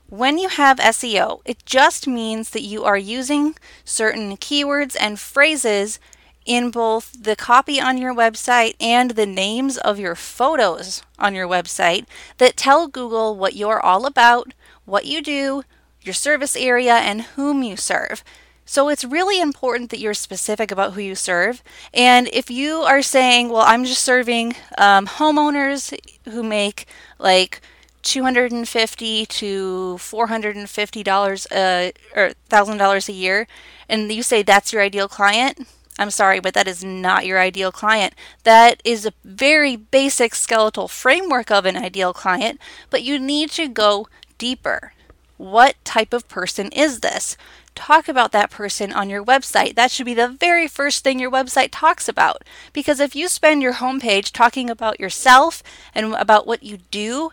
When 0.08 0.36
you 0.36 0.48
have 0.48 0.78
SEO, 0.78 1.42
it 1.44 1.64
just 1.64 2.08
means 2.08 2.50
that 2.50 2.62
you 2.62 2.82
are 2.82 2.98
using 2.98 3.54
certain 3.84 4.36
keywords 4.36 4.96
and 4.98 5.20
phrases 5.20 6.00
in 6.44 6.72
both 6.72 7.22
the 7.22 7.36
copy 7.36 7.80
on 7.80 7.96
your 7.96 8.12
website 8.12 8.74
and 8.80 9.12
the 9.12 9.26
names 9.26 9.78
of 9.78 10.00
your 10.00 10.16
photos 10.16 11.04
on 11.16 11.36
your 11.36 11.46
website 11.46 12.04
that 12.38 12.56
tell 12.56 12.88
Google 12.88 13.36
what 13.36 13.54
you're 13.54 13.80
all 13.80 14.06
about, 14.06 14.54
what 14.86 15.06
you 15.06 15.22
do, 15.22 15.62
your 16.02 16.14
service 16.14 16.56
area, 16.56 16.94
and 16.94 17.22
whom 17.36 17.62
you 17.62 17.76
serve. 17.76 18.24
So 18.66 18.88
it's 18.88 19.04
really 19.04 19.40
important 19.40 19.90
that 19.90 20.00
you're 20.00 20.14
specific 20.14 20.70
about 20.70 20.94
who 20.94 21.00
you 21.00 21.14
serve. 21.14 21.62
And 21.92 22.28
if 22.32 22.50
you 22.50 22.78
are 22.78 23.02
saying, 23.02 23.50
well, 23.50 23.64
I'm 23.66 23.84
just 23.84 24.02
serving 24.02 24.54
um, 24.78 25.06
homeowners 25.06 25.96
who 26.24 26.42
make 26.42 26.86
like 27.18 27.60
250 28.02 29.26
to 29.26 29.98
450 29.98 31.02
dollars 31.02 31.46
uh, 31.46 31.90
or 32.14 32.32
thousand 32.48 32.78
dollars 32.78 33.08
a 33.08 33.12
year, 33.12 33.46
and 33.88 34.12
you 34.12 34.22
say 34.22 34.42
that's 34.42 34.72
your 34.72 34.82
ideal 34.82 35.08
client, 35.08 35.66
I'm 35.98 36.10
sorry, 36.10 36.40
but 36.40 36.54
that 36.54 36.66
is 36.66 36.82
not 36.82 37.26
your 37.26 37.38
ideal 37.38 37.70
client. 37.70 38.14
That 38.42 38.80
is 38.84 39.06
a 39.06 39.12
very 39.24 39.76
basic 39.76 40.34
skeletal 40.34 40.88
framework 40.88 41.50
of 41.50 41.66
an 41.66 41.76
ideal 41.76 42.12
client, 42.12 42.60
but 42.90 43.02
you 43.02 43.18
need 43.18 43.50
to 43.52 43.68
go 43.68 44.08
deeper. 44.36 44.92
What 45.36 45.76
type 45.84 46.12
of 46.12 46.28
person 46.28 46.68
is 46.72 47.00
this? 47.00 47.36
Talk 47.74 48.08
about 48.08 48.32
that 48.32 48.50
person 48.50 48.92
on 48.92 49.10
your 49.10 49.24
website. 49.24 49.74
That 49.74 49.90
should 49.90 50.06
be 50.06 50.14
the 50.14 50.28
very 50.28 50.66
first 50.66 51.04
thing 51.04 51.18
your 51.18 51.30
website 51.30 51.68
talks 51.72 52.08
about. 52.08 52.42
Because 52.72 53.00
if 53.00 53.14
you 53.14 53.28
spend 53.28 53.62
your 53.62 53.74
homepage 53.74 54.32
talking 54.32 54.70
about 54.70 55.00
yourself 55.00 55.62
and 55.94 56.14
about 56.14 56.46
what 56.46 56.62
you 56.62 56.78
do, 56.90 57.32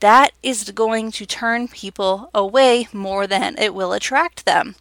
that 0.00 0.32
is 0.42 0.70
going 0.70 1.12
to 1.12 1.26
turn 1.26 1.68
people 1.68 2.28
away 2.34 2.88
more 2.92 3.26
than 3.26 3.56
it 3.58 3.74
will 3.74 3.92
attract 3.92 4.44
them. 4.44 4.74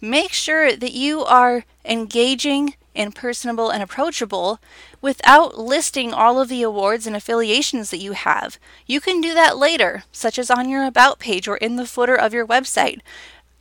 Make 0.00 0.32
sure 0.32 0.74
that 0.74 0.92
you 0.92 1.24
are 1.24 1.64
engaging 1.84 2.74
and 2.94 3.14
personable 3.14 3.70
and 3.70 3.82
approachable 3.82 4.60
without 5.00 5.58
listing 5.58 6.12
all 6.12 6.40
of 6.40 6.48
the 6.48 6.62
awards 6.62 7.06
and 7.06 7.16
affiliations 7.16 7.90
that 7.90 8.00
you 8.00 8.12
have. 8.12 8.58
You 8.86 9.00
can 9.00 9.20
do 9.20 9.34
that 9.34 9.56
later, 9.56 10.04
such 10.12 10.38
as 10.38 10.50
on 10.50 10.68
your 10.68 10.84
About 10.84 11.18
page 11.18 11.48
or 11.48 11.56
in 11.56 11.76
the 11.76 11.86
footer 11.86 12.14
of 12.14 12.34
your 12.34 12.46
website. 12.46 13.00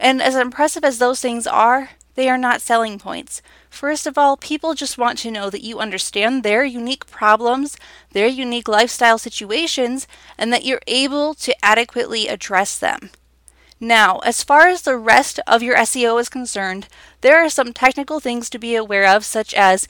And 0.02 0.22
as 0.22 0.36
impressive 0.36 0.84
as 0.84 0.98
those 0.98 1.22
things 1.22 1.46
are, 1.46 1.92
They 2.16 2.28
are 2.30 2.38
not 2.38 2.62
selling 2.62 3.00
points. 3.00 3.42
First 3.70 4.06
of 4.06 4.18
all, 4.18 4.36
people 4.36 4.74
just 4.74 4.98
want 4.98 5.18
to 5.20 5.32
know 5.32 5.50
that 5.50 5.64
you 5.64 5.80
understand 5.80 6.44
their 6.44 6.66
unique 6.66 7.08
problems, 7.08 7.78
their 8.12 8.28
unique 8.28 8.68
lifestyle 8.68 9.18
situations, 9.18 10.08
and 10.38 10.52
that 10.52 10.66
you're 10.66 10.82
able 10.88 11.34
to 11.36 11.56
adequately 11.66 12.28
address 12.28 12.78
them. 12.78 13.12
Now, 13.80 14.20
as 14.20 14.44
far 14.44 14.68
as 14.68 14.82
the 14.82 14.98
rest 14.98 15.40
of 15.48 15.64
your 15.64 15.76
SEO 15.78 16.20
is 16.20 16.30
concerned, 16.30 16.88
there 17.22 17.44
are 17.44 17.50
some 17.50 17.74
technical 17.74 18.20
things 18.20 18.50
to 18.50 18.60
be 18.60 18.76
aware 18.76 19.08
of, 19.08 19.26
such 19.26 19.54
as 19.54 19.88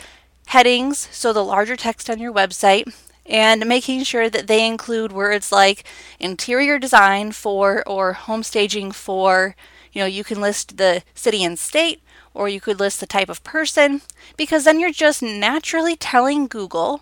headings, 0.47 1.09
so 1.11 1.33
the 1.33 1.43
larger 1.43 1.75
text 1.75 2.09
on 2.09 2.19
your 2.19 2.31
website, 2.31 2.93
and 3.25 3.65
making 3.65 4.03
sure 4.03 4.29
that 4.29 4.47
they 4.47 4.65
include 4.65 5.11
words 5.11 5.51
like 5.51 5.83
interior 6.19 6.77
design 6.77 7.31
for 7.31 7.83
or 7.87 8.13
home 8.13 8.43
staging 8.43 8.91
for. 8.91 9.55
You 9.91 10.01
know, 10.01 10.07
you 10.07 10.23
can 10.23 10.39
list 10.39 10.77
the 10.77 11.03
city 11.13 11.43
and 11.43 11.59
state, 11.59 12.01
or 12.33 12.47
you 12.47 12.61
could 12.61 12.79
list 12.79 12.99
the 12.99 13.05
type 13.05 13.29
of 13.29 13.43
person, 13.43 14.01
because 14.37 14.63
then 14.63 14.79
you're 14.79 14.91
just 14.91 15.21
naturally 15.21 15.95
telling 15.95 16.47
Google 16.47 17.01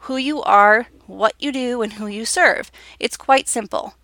who 0.00 0.16
you 0.16 0.42
are, 0.42 0.86
what 1.06 1.34
you 1.38 1.50
do, 1.50 1.82
and 1.82 1.94
who 1.94 2.06
you 2.06 2.24
serve. 2.24 2.70
It's 3.00 3.16
quite 3.16 3.48
simple. 3.48 3.94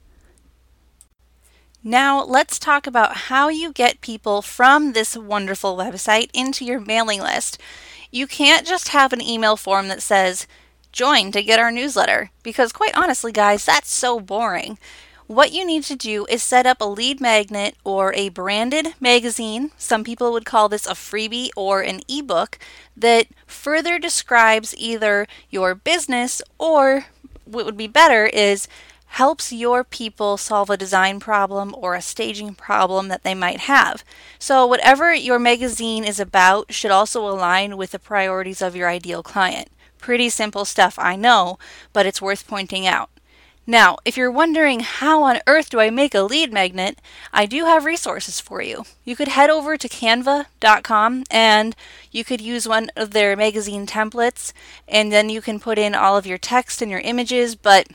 Now, 1.84 2.24
let's 2.24 2.58
talk 2.58 2.86
about 2.86 3.16
how 3.28 3.48
you 3.48 3.72
get 3.72 4.00
people 4.00 4.40
from 4.40 4.92
this 4.92 5.16
wonderful 5.16 5.76
website 5.76 6.30
into 6.32 6.64
your 6.64 6.80
mailing 6.80 7.20
list. 7.20 7.58
You 8.10 8.26
can't 8.26 8.66
just 8.66 8.88
have 8.88 9.12
an 9.12 9.20
email 9.20 9.56
form 9.56 9.88
that 9.88 10.02
says, 10.02 10.46
join 10.92 11.32
to 11.32 11.42
get 11.42 11.58
our 11.58 11.72
newsletter, 11.72 12.30
because 12.42 12.72
quite 12.72 12.96
honestly, 12.96 13.32
guys, 13.32 13.64
that's 13.64 13.90
so 13.90 14.20
boring. 14.20 14.78
What 15.32 15.52
you 15.52 15.64
need 15.64 15.84
to 15.84 15.96
do 15.96 16.26
is 16.28 16.42
set 16.42 16.66
up 16.66 16.82
a 16.82 16.84
lead 16.84 17.18
magnet 17.18 17.74
or 17.84 18.12
a 18.12 18.28
branded 18.28 18.88
magazine. 19.00 19.70
Some 19.78 20.04
people 20.04 20.30
would 20.32 20.44
call 20.44 20.68
this 20.68 20.86
a 20.86 20.90
freebie 20.90 21.48
or 21.56 21.80
an 21.80 22.00
ebook 22.06 22.58
that 22.94 23.28
further 23.46 23.98
describes 23.98 24.74
either 24.76 25.26
your 25.48 25.74
business 25.74 26.42
or 26.58 27.06
what 27.46 27.64
would 27.64 27.78
be 27.78 27.86
better 27.86 28.26
is 28.26 28.68
helps 29.06 29.54
your 29.54 29.84
people 29.84 30.36
solve 30.36 30.68
a 30.68 30.76
design 30.76 31.18
problem 31.18 31.74
or 31.78 31.94
a 31.94 32.02
staging 32.02 32.54
problem 32.54 33.08
that 33.08 33.22
they 33.22 33.34
might 33.34 33.60
have. 33.60 34.04
So, 34.38 34.66
whatever 34.66 35.14
your 35.14 35.38
magazine 35.38 36.04
is 36.04 36.20
about 36.20 36.74
should 36.74 36.90
also 36.90 37.26
align 37.26 37.78
with 37.78 37.92
the 37.92 37.98
priorities 37.98 38.60
of 38.60 38.76
your 38.76 38.90
ideal 38.90 39.22
client. 39.22 39.70
Pretty 39.96 40.28
simple 40.28 40.66
stuff, 40.66 40.98
I 40.98 41.16
know, 41.16 41.58
but 41.94 42.04
it's 42.04 42.20
worth 42.20 42.46
pointing 42.46 42.86
out. 42.86 43.08
Now, 43.66 43.96
if 44.04 44.16
you're 44.16 44.30
wondering 44.30 44.80
how 44.80 45.22
on 45.22 45.40
earth 45.46 45.70
do 45.70 45.78
I 45.78 45.88
make 45.90 46.14
a 46.14 46.22
lead 46.22 46.52
magnet, 46.52 46.98
I 47.32 47.46
do 47.46 47.64
have 47.64 47.84
resources 47.84 48.40
for 48.40 48.60
you. 48.60 48.84
You 49.04 49.14
could 49.14 49.28
head 49.28 49.50
over 49.50 49.76
to 49.76 49.88
canva.com 49.88 51.24
and 51.30 51.76
you 52.10 52.24
could 52.24 52.40
use 52.40 52.66
one 52.66 52.90
of 52.96 53.12
their 53.12 53.36
magazine 53.36 53.86
templates 53.86 54.52
and 54.88 55.12
then 55.12 55.28
you 55.28 55.40
can 55.40 55.60
put 55.60 55.78
in 55.78 55.94
all 55.94 56.16
of 56.16 56.26
your 56.26 56.38
text 56.38 56.82
and 56.82 56.90
your 56.90 57.00
images, 57.00 57.54
but 57.54 57.86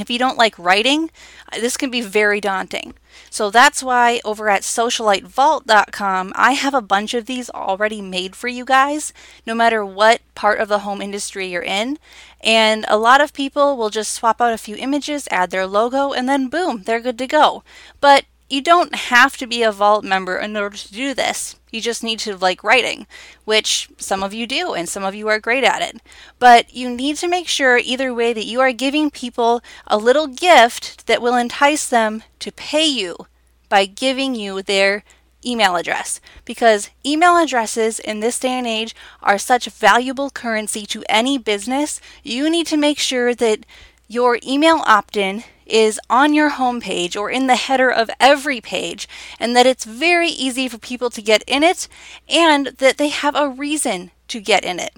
if 0.00 0.10
you 0.10 0.18
don't 0.18 0.38
like 0.38 0.58
writing, 0.58 1.10
this 1.52 1.76
can 1.76 1.90
be 1.90 2.00
very 2.00 2.40
daunting. 2.40 2.94
So 3.28 3.50
that's 3.50 3.82
why 3.82 4.20
over 4.24 4.48
at 4.48 4.62
socialitevault.com, 4.62 6.32
I 6.34 6.52
have 6.52 6.74
a 6.74 6.80
bunch 6.80 7.14
of 7.14 7.26
these 7.26 7.50
already 7.50 8.00
made 8.00 8.34
for 8.34 8.48
you 8.48 8.64
guys, 8.64 9.12
no 9.46 9.54
matter 9.54 9.84
what 9.84 10.20
part 10.34 10.60
of 10.60 10.68
the 10.68 10.80
home 10.80 11.00
industry 11.00 11.48
you're 11.48 11.62
in. 11.62 11.98
And 12.40 12.84
a 12.88 12.96
lot 12.96 13.20
of 13.20 13.32
people 13.32 13.76
will 13.76 13.90
just 13.90 14.12
swap 14.12 14.40
out 14.40 14.52
a 14.52 14.58
few 14.58 14.76
images, 14.76 15.28
add 15.30 15.50
their 15.50 15.66
logo, 15.66 16.12
and 16.12 16.28
then 16.28 16.48
boom, 16.48 16.82
they're 16.84 17.00
good 17.00 17.18
to 17.18 17.26
go. 17.26 17.62
But 18.00 18.24
you 18.48 18.60
don't 18.60 18.94
have 18.94 19.36
to 19.36 19.46
be 19.46 19.62
a 19.62 19.70
Vault 19.70 20.04
member 20.04 20.36
in 20.36 20.56
order 20.56 20.76
to 20.76 20.92
do 20.92 21.14
this. 21.14 21.56
You 21.70 21.80
just 21.80 22.02
need 22.02 22.18
to 22.20 22.36
like 22.36 22.64
writing, 22.64 23.06
which 23.44 23.88
some 23.96 24.22
of 24.22 24.34
you 24.34 24.46
do 24.46 24.74
and 24.74 24.88
some 24.88 25.04
of 25.04 25.14
you 25.14 25.28
are 25.28 25.38
great 25.38 25.64
at 25.64 25.82
it. 25.82 26.00
But 26.38 26.74
you 26.74 26.90
need 26.90 27.16
to 27.16 27.28
make 27.28 27.48
sure 27.48 27.78
either 27.78 28.12
way 28.12 28.32
that 28.32 28.46
you 28.46 28.60
are 28.60 28.72
giving 28.72 29.10
people 29.10 29.62
a 29.86 29.98
little 29.98 30.26
gift 30.26 31.06
that 31.06 31.22
will 31.22 31.36
entice 31.36 31.88
them 31.88 32.22
to 32.40 32.52
pay 32.52 32.86
you 32.86 33.26
by 33.68 33.86
giving 33.86 34.34
you 34.34 34.62
their 34.62 35.04
email 35.44 35.76
address 35.76 36.20
because 36.44 36.90
email 37.04 37.36
addresses 37.36 37.98
in 37.98 38.20
this 38.20 38.38
day 38.38 38.50
and 38.50 38.66
age 38.66 38.94
are 39.22 39.38
such 39.38 39.66
valuable 39.70 40.30
currency 40.30 40.84
to 40.86 41.04
any 41.08 41.38
business. 41.38 42.00
You 42.22 42.50
need 42.50 42.66
to 42.68 42.76
make 42.76 42.98
sure 42.98 43.34
that 43.34 43.64
your 44.10 44.40
email 44.44 44.82
opt 44.86 45.16
in 45.16 45.44
is 45.64 46.00
on 46.10 46.34
your 46.34 46.50
homepage 46.50 47.16
or 47.16 47.30
in 47.30 47.46
the 47.46 47.54
header 47.54 47.88
of 47.88 48.10
every 48.18 48.60
page, 48.60 49.08
and 49.38 49.54
that 49.54 49.66
it's 49.66 49.84
very 49.84 50.28
easy 50.28 50.66
for 50.66 50.78
people 50.78 51.10
to 51.10 51.22
get 51.22 51.44
in 51.46 51.62
it 51.62 51.86
and 52.28 52.66
that 52.78 52.98
they 52.98 53.08
have 53.08 53.36
a 53.36 53.48
reason 53.48 54.10
to 54.26 54.40
get 54.40 54.64
in 54.64 54.80
it. 54.80 54.96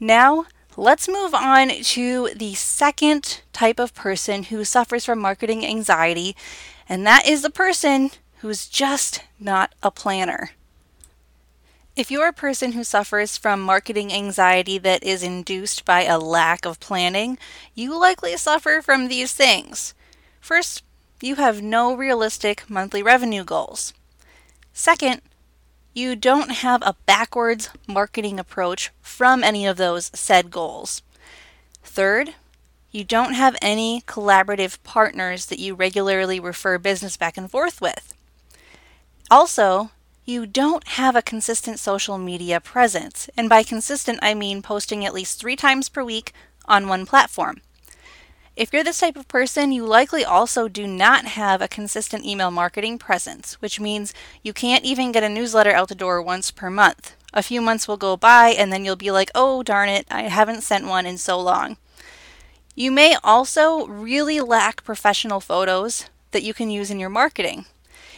Now, 0.00 0.46
let's 0.74 1.06
move 1.06 1.34
on 1.34 1.68
to 1.68 2.30
the 2.34 2.54
second 2.54 3.42
type 3.52 3.78
of 3.78 3.94
person 3.94 4.44
who 4.44 4.64
suffers 4.64 5.04
from 5.04 5.18
marketing 5.18 5.66
anxiety, 5.66 6.34
and 6.88 7.06
that 7.06 7.28
is 7.28 7.42
the 7.42 7.50
person 7.50 8.10
who's 8.38 8.66
just 8.66 9.22
not 9.38 9.74
a 9.82 9.90
planner. 9.90 10.52
If 11.96 12.10
you're 12.10 12.26
a 12.26 12.32
person 12.32 12.72
who 12.72 12.82
suffers 12.82 13.36
from 13.36 13.60
marketing 13.60 14.12
anxiety 14.12 14.78
that 14.78 15.04
is 15.04 15.22
induced 15.22 15.84
by 15.84 16.02
a 16.02 16.18
lack 16.18 16.66
of 16.66 16.80
planning, 16.80 17.38
you 17.72 17.96
likely 17.96 18.36
suffer 18.36 18.82
from 18.82 19.06
these 19.06 19.32
things. 19.32 19.94
First, 20.40 20.82
you 21.20 21.36
have 21.36 21.62
no 21.62 21.94
realistic 21.94 22.68
monthly 22.68 23.00
revenue 23.00 23.44
goals. 23.44 23.94
Second, 24.72 25.22
you 25.92 26.16
don't 26.16 26.50
have 26.50 26.82
a 26.82 26.96
backwards 27.06 27.68
marketing 27.86 28.40
approach 28.40 28.90
from 29.00 29.44
any 29.44 29.64
of 29.64 29.76
those 29.76 30.10
said 30.12 30.50
goals. 30.50 31.00
Third, 31.84 32.34
you 32.90 33.04
don't 33.04 33.34
have 33.34 33.56
any 33.62 34.00
collaborative 34.00 34.82
partners 34.82 35.46
that 35.46 35.60
you 35.60 35.76
regularly 35.76 36.40
refer 36.40 36.76
business 36.76 37.16
back 37.16 37.36
and 37.36 37.48
forth 37.48 37.80
with. 37.80 38.14
Also, 39.30 39.92
you 40.24 40.46
don't 40.46 40.88
have 40.88 41.14
a 41.14 41.22
consistent 41.22 41.78
social 41.78 42.18
media 42.18 42.60
presence. 42.60 43.28
And 43.36 43.48
by 43.48 43.62
consistent, 43.62 44.18
I 44.22 44.34
mean 44.34 44.62
posting 44.62 45.04
at 45.04 45.14
least 45.14 45.38
three 45.38 45.56
times 45.56 45.88
per 45.88 46.02
week 46.02 46.32
on 46.66 46.88
one 46.88 47.04
platform. 47.06 47.60
If 48.56 48.72
you're 48.72 48.84
this 48.84 49.00
type 49.00 49.16
of 49.16 49.26
person, 49.26 49.72
you 49.72 49.84
likely 49.84 50.24
also 50.24 50.68
do 50.68 50.86
not 50.86 51.24
have 51.24 51.60
a 51.60 51.68
consistent 51.68 52.24
email 52.24 52.52
marketing 52.52 52.98
presence, 52.98 53.60
which 53.60 53.80
means 53.80 54.14
you 54.44 54.52
can't 54.52 54.84
even 54.84 55.10
get 55.10 55.24
a 55.24 55.28
newsletter 55.28 55.72
out 55.72 55.88
the 55.88 55.96
door 55.96 56.22
once 56.22 56.52
per 56.52 56.70
month. 56.70 57.16
A 57.32 57.42
few 57.42 57.60
months 57.60 57.88
will 57.88 57.96
go 57.96 58.16
by, 58.16 58.50
and 58.50 58.72
then 58.72 58.84
you'll 58.84 58.94
be 58.94 59.10
like, 59.10 59.32
oh, 59.34 59.64
darn 59.64 59.88
it, 59.88 60.06
I 60.08 60.22
haven't 60.22 60.62
sent 60.62 60.86
one 60.86 61.04
in 61.04 61.18
so 61.18 61.38
long. 61.40 61.78
You 62.76 62.92
may 62.92 63.16
also 63.24 63.88
really 63.88 64.40
lack 64.40 64.84
professional 64.84 65.40
photos 65.40 66.08
that 66.30 66.44
you 66.44 66.54
can 66.54 66.70
use 66.70 66.92
in 66.92 67.00
your 67.00 67.10
marketing. 67.10 67.66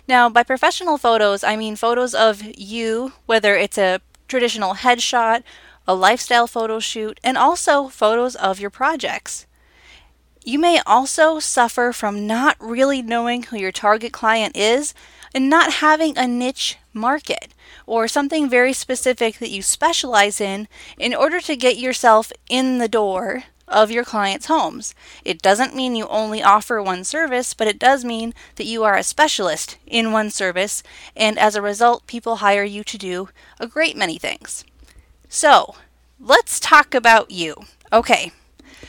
Now, 0.09 0.29
by 0.29 0.45
professional 0.45 0.99
photos, 0.99 1.43
I 1.43 1.57
mean 1.57 1.75
photos 1.75 2.15
of 2.15 2.43
you, 2.57 3.13
whether 3.27 3.57
it's 3.57 3.79
a 3.79 4.01
traditional 4.29 4.75
headshot, 4.75 5.43
a 5.87 5.95
lifestyle 5.95 6.47
photo 6.47 6.79
shoot, 6.79 7.19
and 7.25 7.37
also 7.37 7.89
photos 7.89 8.37
of 8.37 8.61
your 8.61 8.71
projects. 8.71 9.47
You 10.45 10.61
may 10.61 10.81
also 10.87 11.41
suffer 11.41 11.93
from 11.93 12.25
not 12.25 12.57
really 12.61 13.03
knowing 13.03 13.45
who 13.45 13.57
your 13.57 13.73
target 13.73 14.13
client 14.13 14.57
is 14.57 14.95
and 15.35 15.51
not 15.51 15.75
having 15.75 16.17
a 16.17 16.29
niche 16.29 16.79
market 16.93 17.53
or 17.85 18.07
something 18.07 18.49
very 18.49 18.73
specific 18.73 19.39
that 19.39 19.51
you 19.51 19.61
specialize 19.61 20.41
in 20.41 20.69
in 20.99 21.15
order 21.15 21.41
to 21.41 21.57
get 21.57 21.79
yourself 21.79 22.31
in 22.49 22.79
the 22.79 22.89
door 22.89 23.45
of 23.69 23.91
your 23.91 24.05
clients' 24.05 24.47
homes. 24.47 24.95
It 25.25 25.43
doesn't 25.43 25.75
mean 25.75 25.97
you 25.97 26.07
only 26.09 26.43
offer 26.43 26.83
one 26.83 27.05
service, 27.05 27.55
but 27.55 27.69
it 27.69 27.79
does 27.79 28.05
mean 28.05 28.35
that 28.57 28.67
you 28.67 28.85
are 28.85 28.97
a 28.97 29.03
specialist 29.03 29.77
in 29.87 30.13
one 30.13 30.31
service, 30.31 30.83
and 31.17 31.39
as 31.39 31.55
a 31.55 31.63
result, 31.63 32.07
people 32.07 32.37
hire 32.37 32.65
you 32.65 32.85
to 32.85 32.99
do 32.99 33.29
a 33.59 33.67
great 33.67 33.97
many 33.97 34.19
things. 34.19 34.65
So, 35.29 35.75
let's 36.21 36.61
talk 36.61 36.95
about 36.95 37.31
you. 37.31 37.57
Okay, 37.93 38.33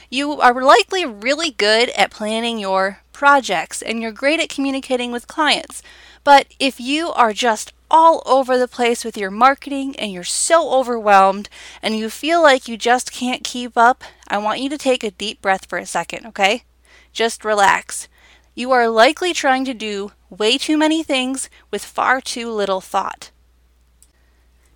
you 0.10 0.40
are 0.40 0.62
likely 0.62 1.06
really 1.06 1.52
good 1.52 1.90
at 1.90 2.12
planning 2.12 2.60
your 2.60 3.00
projects 3.12 3.82
and 3.82 4.02
you're 4.02 4.12
great 4.12 4.40
at 4.40 4.50
communicating 4.50 5.12
with 5.12 5.28
clients. 5.28 5.82
But 6.24 6.48
if 6.60 6.80
you 6.80 7.10
are 7.10 7.34
just 7.34 7.74
all 7.90 8.22
over 8.26 8.58
the 8.58 8.68
place 8.68 9.06
with 9.06 9.18
your 9.18 9.32
marketing 9.32 9.96
and 9.98 10.12
you're 10.12 10.24
so 10.24 10.72
overwhelmed 10.72 11.50
and 11.82 11.98
you 11.98 12.10
feel 12.10 12.42
like 12.42 12.68
you 12.68 12.78
just 12.78 13.12
can't 13.12 13.44
keep 13.44 13.78
up, 13.78 14.04
I 14.28 14.38
want 14.38 14.60
you 14.60 14.70
to 14.70 14.78
take 14.78 15.04
a 15.04 15.12
deep 15.12 15.42
breath 15.42 15.66
for 15.68 15.78
a 15.78 15.86
second, 15.86 16.26
okay? 16.28 16.64
Just 17.14 17.46
relax. 17.46 18.08
You 18.56 18.72
are 18.72 18.90
likely 18.90 19.34
trying 19.34 19.66
to 19.66 19.74
do 19.74 20.12
way 20.30 20.58
too 20.58 20.78
many 20.78 21.04
things 21.04 21.50
with 21.72 21.86
far 21.86 22.22
too 22.22 22.52
little 22.52 22.82
thought. 22.82 23.32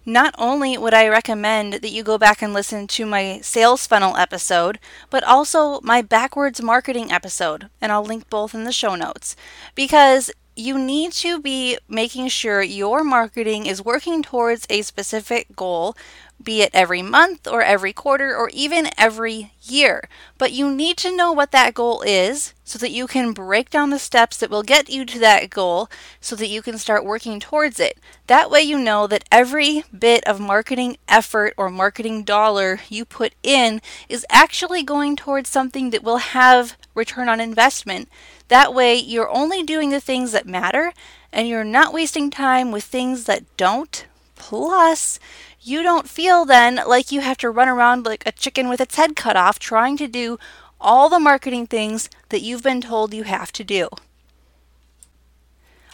Not 0.05 0.33
only 0.37 0.77
would 0.79 0.95
I 0.95 1.07
recommend 1.07 1.73
that 1.73 1.91
you 1.91 2.01
go 2.01 2.17
back 2.17 2.41
and 2.41 2.53
listen 2.53 2.87
to 2.87 3.05
my 3.05 3.39
sales 3.41 3.85
funnel 3.85 4.17
episode, 4.17 4.79
but 5.11 5.23
also 5.23 5.79
my 5.81 6.01
backwards 6.01 6.61
marketing 6.61 7.11
episode, 7.11 7.69
and 7.79 7.91
I'll 7.91 8.03
link 8.03 8.27
both 8.27 8.55
in 8.55 8.63
the 8.63 8.71
show 8.71 8.95
notes, 8.95 9.35
because 9.75 10.31
you 10.61 10.77
need 10.77 11.11
to 11.13 11.41
be 11.41 11.77
making 11.89 12.27
sure 12.27 12.61
your 12.61 13.03
marketing 13.03 13.65
is 13.65 13.83
working 13.83 14.21
towards 14.21 14.67
a 14.69 14.83
specific 14.83 15.55
goal, 15.55 15.95
be 16.41 16.61
it 16.61 16.71
every 16.73 17.01
month 17.01 17.47
or 17.47 17.61
every 17.61 17.93
quarter 17.93 18.35
or 18.35 18.49
even 18.53 18.89
every 18.97 19.53
year. 19.63 20.07
But 20.37 20.51
you 20.51 20.71
need 20.71 20.97
to 20.97 21.15
know 21.15 21.31
what 21.31 21.51
that 21.51 21.73
goal 21.73 22.01
is 22.01 22.53
so 22.63 22.79
that 22.79 22.91
you 22.91 23.05
can 23.05 23.33
break 23.33 23.69
down 23.69 23.89
the 23.89 23.99
steps 23.99 24.37
that 24.37 24.49
will 24.49 24.63
get 24.63 24.89
you 24.89 25.03
to 25.05 25.19
that 25.19 25.49
goal 25.49 25.89
so 26.19 26.35
that 26.35 26.47
you 26.47 26.61
can 26.61 26.77
start 26.77 27.05
working 27.05 27.39
towards 27.39 27.79
it. 27.79 27.97
That 28.27 28.49
way, 28.49 28.61
you 28.61 28.79
know 28.79 29.07
that 29.07 29.25
every 29.31 29.83
bit 29.97 30.23
of 30.25 30.39
marketing 30.39 30.97
effort 31.07 31.53
or 31.57 31.69
marketing 31.69 32.23
dollar 32.23 32.79
you 32.87 33.03
put 33.03 33.33
in 33.43 33.81
is 34.07 34.25
actually 34.29 34.83
going 34.83 35.15
towards 35.15 35.49
something 35.49 35.89
that 35.89 36.03
will 36.03 36.17
have 36.17 36.77
return 36.93 37.29
on 37.29 37.39
investment. 37.39 38.09
That 38.47 38.73
way, 38.73 38.95
you're 38.95 39.29
only 39.29 39.63
doing 39.63 39.89
the 39.89 39.99
things 39.99 40.31
that 40.31 40.45
matter 40.45 40.93
and 41.31 41.47
you're 41.47 41.63
not 41.63 41.93
wasting 41.93 42.29
time 42.29 42.71
with 42.71 42.83
things 42.83 43.25
that 43.25 43.43
don't. 43.57 44.05
Plus, 44.35 45.19
you 45.61 45.83
don't 45.83 46.09
feel 46.09 46.45
then 46.45 46.81
like 46.87 47.11
you 47.11 47.21
have 47.21 47.37
to 47.37 47.49
run 47.49 47.69
around 47.69 48.05
like 48.05 48.23
a 48.25 48.31
chicken 48.31 48.67
with 48.67 48.81
its 48.81 48.95
head 48.95 49.15
cut 49.15 49.35
off 49.35 49.59
trying 49.59 49.97
to 49.97 50.07
do 50.07 50.39
all 50.79 51.09
the 51.09 51.19
marketing 51.19 51.67
things 51.67 52.09
that 52.29 52.41
you've 52.41 52.63
been 52.63 52.81
told 52.81 53.13
you 53.13 53.23
have 53.23 53.51
to 53.53 53.63
do. 53.63 53.87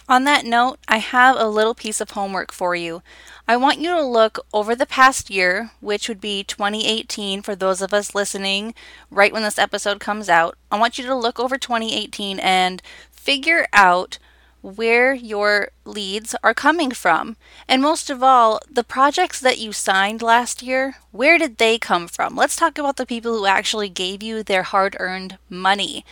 On 0.08 0.24
that 0.24 0.46
note, 0.46 0.78
I 0.88 0.98
have 0.98 1.36
a 1.38 1.48
little 1.48 1.74
piece 1.74 2.00
of 2.00 2.12
homework 2.12 2.50
for 2.50 2.74
you. 2.74 3.02
I 3.50 3.56
want 3.56 3.78
you 3.78 3.94
to 3.94 4.02
look 4.02 4.40
over 4.52 4.76
the 4.76 4.84
past 4.84 5.30
year, 5.30 5.70
which 5.80 6.06
would 6.06 6.20
be 6.20 6.44
2018 6.44 7.40
for 7.40 7.56
those 7.56 7.80
of 7.80 7.94
us 7.94 8.14
listening 8.14 8.74
right 9.10 9.32
when 9.32 9.42
this 9.42 9.58
episode 9.58 10.00
comes 10.00 10.28
out. 10.28 10.58
I 10.70 10.78
want 10.78 10.98
you 10.98 11.06
to 11.06 11.14
look 11.14 11.40
over 11.40 11.56
2018 11.56 12.38
and 12.40 12.82
figure 13.10 13.66
out 13.72 14.18
where 14.60 15.14
your 15.14 15.70
leads 15.86 16.34
are 16.42 16.52
coming 16.52 16.90
from. 16.90 17.38
And 17.66 17.80
most 17.80 18.10
of 18.10 18.22
all, 18.22 18.60
the 18.70 18.84
projects 18.84 19.40
that 19.40 19.58
you 19.58 19.72
signed 19.72 20.20
last 20.20 20.62
year, 20.62 20.96
where 21.10 21.38
did 21.38 21.56
they 21.56 21.78
come 21.78 22.06
from? 22.06 22.36
Let's 22.36 22.56
talk 22.56 22.76
about 22.76 22.98
the 22.98 23.06
people 23.06 23.32
who 23.32 23.46
actually 23.46 23.88
gave 23.88 24.22
you 24.22 24.42
their 24.42 24.64
hard 24.64 24.94
earned 25.00 25.38
money. 25.48 26.04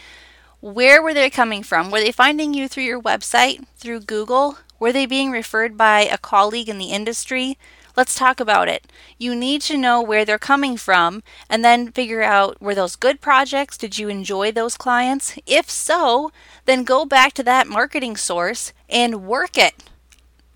Where 0.67 1.01
were 1.01 1.15
they 1.15 1.31
coming 1.31 1.63
from? 1.63 1.93
Were 1.93 2.01
they 2.01 2.11
finding 2.11 2.53
you 2.53 2.67
through 2.67 2.83
your 2.83 3.01
website, 3.01 3.65
through 3.77 4.01
Google? 4.01 4.59
Were 4.81 4.91
they 4.91 5.07
being 5.07 5.31
referred 5.31 5.77
by 5.77 6.01
a 6.01 6.19
colleague 6.19 6.69
in 6.69 6.79
the 6.79 6.91
industry? 6.91 7.57
Let's 7.97 8.17
talk 8.17 8.41
about 8.41 8.69
it. 8.69 8.91
You 9.17 9.37
need 9.37 9.63
to 9.63 9.79
know 9.79 10.03
where 10.03 10.25
they're 10.25 10.41
coming 10.41 10.77
from 10.77 11.23
and 11.49 11.65
then 11.65 11.93
figure 11.93 12.25
out 12.25 12.61
were 12.61 12.75
those 12.75 12.97
good 12.97 13.21
projects? 13.21 13.79
Did 13.79 13.97
you 13.97 14.09
enjoy 14.09 14.51
those 14.51 14.77
clients? 14.77 15.39
If 15.47 15.71
so, 15.71 16.33
then 16.65 16.83
go 16.83 17.05
back 17.05 17.33
to 17.35 17.45
that 17.45 17.69
marketing 17.69 18.17
source 18.17 18.73
and 18.89 19.25
work 19.25 19.57
it. 19.57 19.85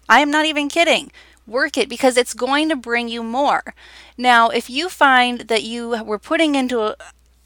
I 0.08 0.18
am 0.18 0.30
not 0.32 0.44
even 0.44 0.68
kidding. 0.68 1.12
Work 1.46 1.78
it 1.78 1.88
because 1.88 2.16
it's 2.16 2.34
going 2.34 2.68
to 2.68 2.74
bring 2.74 3.08
you 3.08 3.22
more. 3.22 3.74
Now, 4.18 4.48
if 4.48 4.68
you 4.68 4.88
find 4.88 5.42
that 5.42 5.62
you 5.62 6.02
were 6.02 6.18
putting 6.18 6.56
into 6.56 6.80
a, 6.80 6.96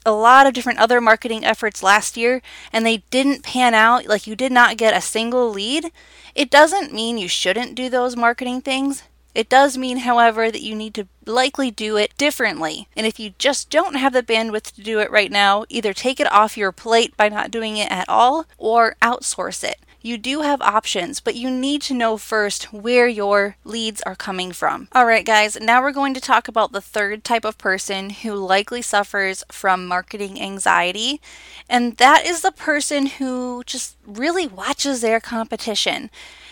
a 0.05 0.11
lot 0.11 0.45
of 0.47 0.53
different 0.53 0.79
other 0.79 1.01
marketing 1.01 1.43
efforts 1.43 1.81
last 1.83 2.15
year 2.15 2.41
and 2.71 2.85
they 2.85 2.97
didn't 3.09 3.43
pan 3.43 3.73
out, 3.73 4.05
like 4.05 4.27
you 4.27 4.35
did 4.35 4.51
not 4.51 4.77
get 4.77 4.95
a 4.95 5.01
single 5.01 5.49
lead, 5.49 5.91
it 6.33 6.49
doesn't 6.49 6.93
mean 6.93 7.17
you 7.17 7.27
shouldn't 7.27 7.75
do 7.75 7.89
those 7.89 8.15
marketing 8.15 8.61
things. 8.61 9.03
It 9.33 9.49
does 9.49 9.77
mean, 9.77 9.97
however, 9.97 10.49
that 10.49 10.61
you 10.61 10.75
need 10.75 10.93
to 10.93 11.07
likely 11.25 11.69
do 11.69 11.97
it 11.97 12.17
differently. 12.17 12.87
And 12.95 13.05
if 13.05 13.19
you 13.19 13.33
just 13.37 13.69
don't 13.69 13.95
have 13.95 14.13
the 14.13 14.23
bandwidth 14.23 14.71
to 14.73 14.81
do 14.81 14.99
it 14.99 15.11
right 15.11 15.29
now, 15.29 15.65
either 15.67 15.93
take 15.93 16.21
it 16.21 16.31
off 16.31 16.55
your 16.55 16.71
plate 16.71 17.17
by 17.17 17.27
not 17.27 17.51
doing 17.51 17.75
it 17.75 17.91
at 17.91 18.07
all 18.07 18.45
or 18.57 18.95
outsource 19.01 19.61
it. 19.61 19.79
You 20.05 20.19
do 20.19 20.41
have 20.41 20.61
options, 20.61 21.19
but 21.19 21.33
you 21.33 21.49
need 21.49 21.81
to 21.81 21.95
know 21.95 22.15
first 22.17 22.71
where 22.71 23.07
your 23.07 23.57
leads 23.63 24.03
are 24.03 24.15
coming 24.15 24.51
from. 24.51 24.87
All 24.91 25.07
right, 25.07 25.25
guys, 25.25 25.59
now 25.59 25.81
we're 25.81 25.91
going 25.91 26.13
to 26.13 26.21
talk 26.21 26.47
about 26.47 26.71
the 26.71 26.79
third 26.79 27.23
type 27.23 27.43
of 27.43 27.57
person 27.57 28.11
who 28.11 28.35
likely 28.35 28.83
suffers 28.83 29.43
from 29.51 29.87
marketing 29.87 30.39
anxiety, 30.39 31.19
and 31.67 31.97
that 31.97 32.23
is 32.23 32.41
the 32.41 32.51
person 32.51 33.07
who 33.07 33.63
just 33.65 33.97
really 34.05 34.45
watches 34.45 35.01
their 35.01 35.19
competition. 35.19 36.11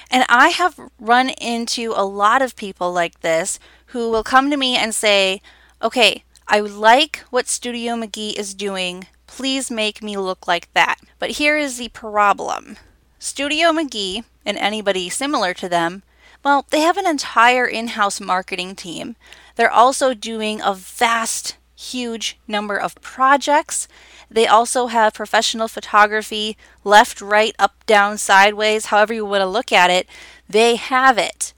And 0.10 0.26
I 0.30 0.48
have 0.48 0.90
run 1.00 1.30
into 1.30 1.94
a 1.96 2.08
lot 2.08 2.42
of 2.42 2.56
people 2.56 2.92
like 2.92 3.20
this 3.20 3.60
who 3.94 4.10
will 4.10 4.24
come 4.24 4.50
to 4.50 4.58
me 4.58 4.78
and 4.78 4.96
say, 4.96 5.44
okay, 5.80 6.24
I 6.48 6.60
like 6.60 7.18
what 7.30 7.48
Studio 7.48 7.94
McGee 7.94 8.34
is 8.34 8.56
doing. 8.56 9.06
Please 9.28 9.70
make 9.70 10.02
me 10.02 10.18
look 10.18 10.48
like 10.48 10.74
that. 10.74 10.96
But 11.20 11.38
here 11.38 11.56
is 11.56 11.78
the 11.78 11.90
problem 11.90 12.78
Studio 13.24 13.72
McGee 13.72 14.26
and 14.46 14.58
anybody 14.58 15.10
similar 15.10 15.54
to 15.54 15.70
them, 15.70 16.04
well, 16.44 16.66
they 16.72 16.82
have 16.82 16.98
an 16.98 17.08
entire 17.08 17.66
in 17.66 17.88
house 17.90 18.20
marketing 18.20 18.76
team. 18.76 19.16
They're 19.56 19.72
also 19.72 20.14
doing 20.14 20.60
a 20.62 20.74
vast, 20.74 21.56
huge 21.74 22.38
number 22.48 22.76
of 22.76 22.96
projects 22.96 23.88
they 24.34 24.48
also 24.48 24.88
have 24.88 25.14
professional 25.14 25.68
photography, 25.68 26.58
left, 26.84 27.22
right, 27.22 27.56
up, 27.60 27.86
down, 27.86 28.18
sideways, 28.18 28.88
however 28.88 29.14
you 29.14 29.24
want 29.24 29.42
to 29.42 29.46
look 29.46 29.72
at 29.72 29.92
it. 29.92 30.08
They 30.50 30.76
have 30.76 31.20
it. 31.20 31.54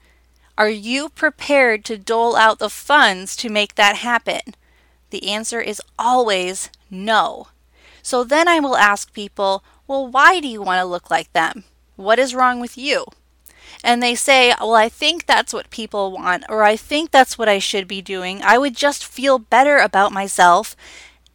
Are 0.58 0.68
you 0.68 1.08
prepared 1.08 1.86
to 1.86 1.96
dole 1.96 2.36
out 2.36 2.58
the 2.58 2.68
funds 2.68 3.34
to 3.36 3.48
make 3.48 3.74
that 3.74 3.96
happen? 3.96 4.54
The 5.08 5.28
answer 5.30 5.60
is 5.60 5.80
always 5.98 6.68
no. 6.90 7.48
So 8.02 8.24
then 8.24 8.46
I 8.46 8.60
will 8.60 8.76
ask 8.76 9.12
people, 9.14 9.64
well, 9.86 10.06
why 10.06 10.40
do 10.40 10.48
you 10.48 10.62
want 10.62 10.80
to 10.80 10.84
look 10.84 11.10
like 11.10 11.32
them? 11.32 11.64
What 11.96 12.18
is 12.18 12.34
wrong 12.34 12.60
with 12.60 12.76
you? 12.76 13.04
And 13.84 14.02
they 14.02 14.14
say, 14.14 14.54
well, 14.60 14.74
I 14.74 14.88
think 14.88 15.26
that's 15.26 15.52
what 15.52 15.70
people 15.70 16.12
want, 16.12 16.44
or 16.48 16.62
I 16.62 16.76
think 16.76 17.10
that's 17.10 17.38
what 17.38 17.48
I 17.48 17.58
should 17.58 17.86
be 17.86 18.02
doing. 18.02 18.42
I 18.42 18.58
would 18.58 18.76
just 18.76 19.04
feel 19.04 19.38
better 19.38 19.78
about 19.78 20.12
myself 20.12 20.74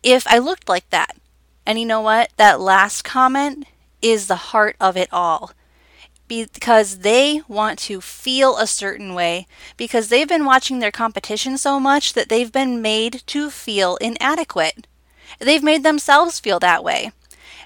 if 0.03 0.25
I 0.27 0.37
looked 0.37 0.67
like 0.67 0.89
that. 0.89 1.15
And 1.65 1.79
you 1.79 1.85
know 1.85 2.01
what? 2.01 2.31
That 2.37 2.59
last 2.59 3.03
comment 3.03 3.65
is 4.01 4.27
the 4.27 4.35
heart 4.35 4.75
of 4.79 4.97
it 4.97 5.09
all. 5.11 5.51
Because 6.27 6.99
they 6.99 7.41
want 7.47 7.77
to 7.79 7.99
feel 8.01 8.57
a 8.57 8.65
certain 8.65 9.13
way, 9.13 9.47
because 9.75 10.07
they've 10.07 10.27
been 10.27 10.45
watching 10.45 10.79
their 10.79 10.91
competition 10.91 11.57
so 11.57 11.79
much 11.79 12.13
that 12.13 12.29
they've 12.29 12.51
been 12.51 12.81
made 12.81 13.21
to 13.27 13.49
feel 13.49 13.97
inadequate. 13.97 14.87
They've 15.39 15.63
made 15.63 15.83
themselves 15.83 16.39
feel 16.39 16.59
that 16.59 16.83
way. 16.83 17.11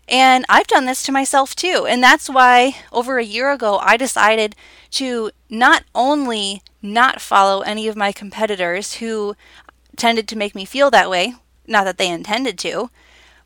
And 0.08 0.46
I've 0.48 0.68
done 0.68 0.86
this 0.86 1.04
to 1.04 1.12
myself 1.12 1.56
too. 1.56 1.86
And 1.90 2.04
that's 2.04 2.30
why 2.30 2.78
over 2.92 3.18
a 3.18 3.24
year 3.24 3.52
ago, 3.52 3.80
I 3.82 3.98
decided 3.98 4.56
to 4.92 5.32
not 5.50 5.84
only 5.96 6.62
not 6.82 7.22
follow 7.22 7.62
any 7.62 7.88
of 7.88 7.96
my 7.96 8.12
competitors 8.12 8.96
who 8.96 9.36
tended 9.96 10.28
to 10.28 10.38
make 10.38 10.54
me 10.54 10.66
feel 10.66 10.92
that 10.92 11.10
way, 11.10 11.34
not 11.66 11.86
that 11.86 11.98
they 11.98 12.10
intended 12.10 12.60
to, 12.60 12.90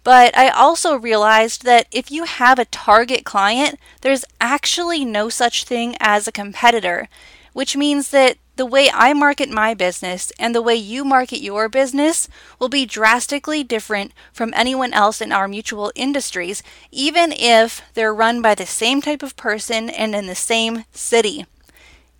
but 0.03 0.35
I 0.37 0.49
also 0.49 0.95
realized 0.95 1.63
that 1.63 1.87
if 1.91 2.11
you 2.11 2.23
have 2.23 2.57
a 2.57 2.65
target 2.65 3.25
client, 3.25 3.79
there's 4.01 4.25
actually 4.39 5.05
no 5.05 5.29
such 5.29 5.63
thing 5.63 5.95
as 5.99 6.27
a 6.27 6.31
competitor, 6.31 7.09
which 7.53 7.75
means 7.75 8.11
that 8.11 8.37
the 8.59 8.65
way 8.65 8.89
I 8.93 9.13
market 9.13 9.49
my 9.49 9.73
business 9.73 10.33
and 10.37 10.53
the 10.53 10.61
way 10.61 10.75
you 10.75 11.05
market 11.05 11.39
your 11.39 11.69
business 11.69 12.27
will 12.59 12.67
be 12.67 12.85
drastically 12.85 13.63
different 13.63 14.11
from 14.33 14.53
anyone 14.53 14.91
else 14.91 15.21
in 15.21 15.31
our 15.31 15.47
mutual 15.47 15.93
industries, 15.95 16.61
even 16.91 17.31
if 17.31 17.81
they're 17.93 18.13
run 18.13 18.41
by 18.41 18.55
the 18.55 18.65
same 18.65 19.01
type 19.01 19.23
of 19.23 19.37
person 19.37 19.89
and 19.89 20.13
in 20.13 20.27
the 20.27 20.35
same 20.35 20.83
city. 20.91 21.45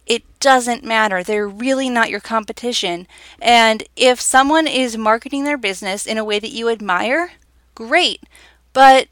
It 0.06 0.23
doesn't 0.39 0.82
matter. 0.82 1.23
They're 1.23 1.45
really 1.45 1.89
not 1.89 2.10
your 2.10 2.21
competition. 2.21 3.06
And 3.41 3.84
if 3.97 4.21
someone 4.21 4.65
is 4.65 4.97
marketing 4.97 5.43
their 5.43 5.58
business 5.58 6.08
in 6.08 6.17
a 6.17 6.23
way 6.23 6.39
that 6.39 6.54
you 6.54 6.69
admire, 6.69 7.34
great. 7.75 8.23
But 8.71 9.10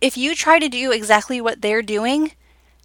if 0.00 0.16
you 0.16 0.34
try 0.34 0.58
to 0.58 0.68
do 0.70 0.92
exactly 0.92 1.42
what 1.42 1.60
they're 1.60 1.82
doing, 1.82 2.32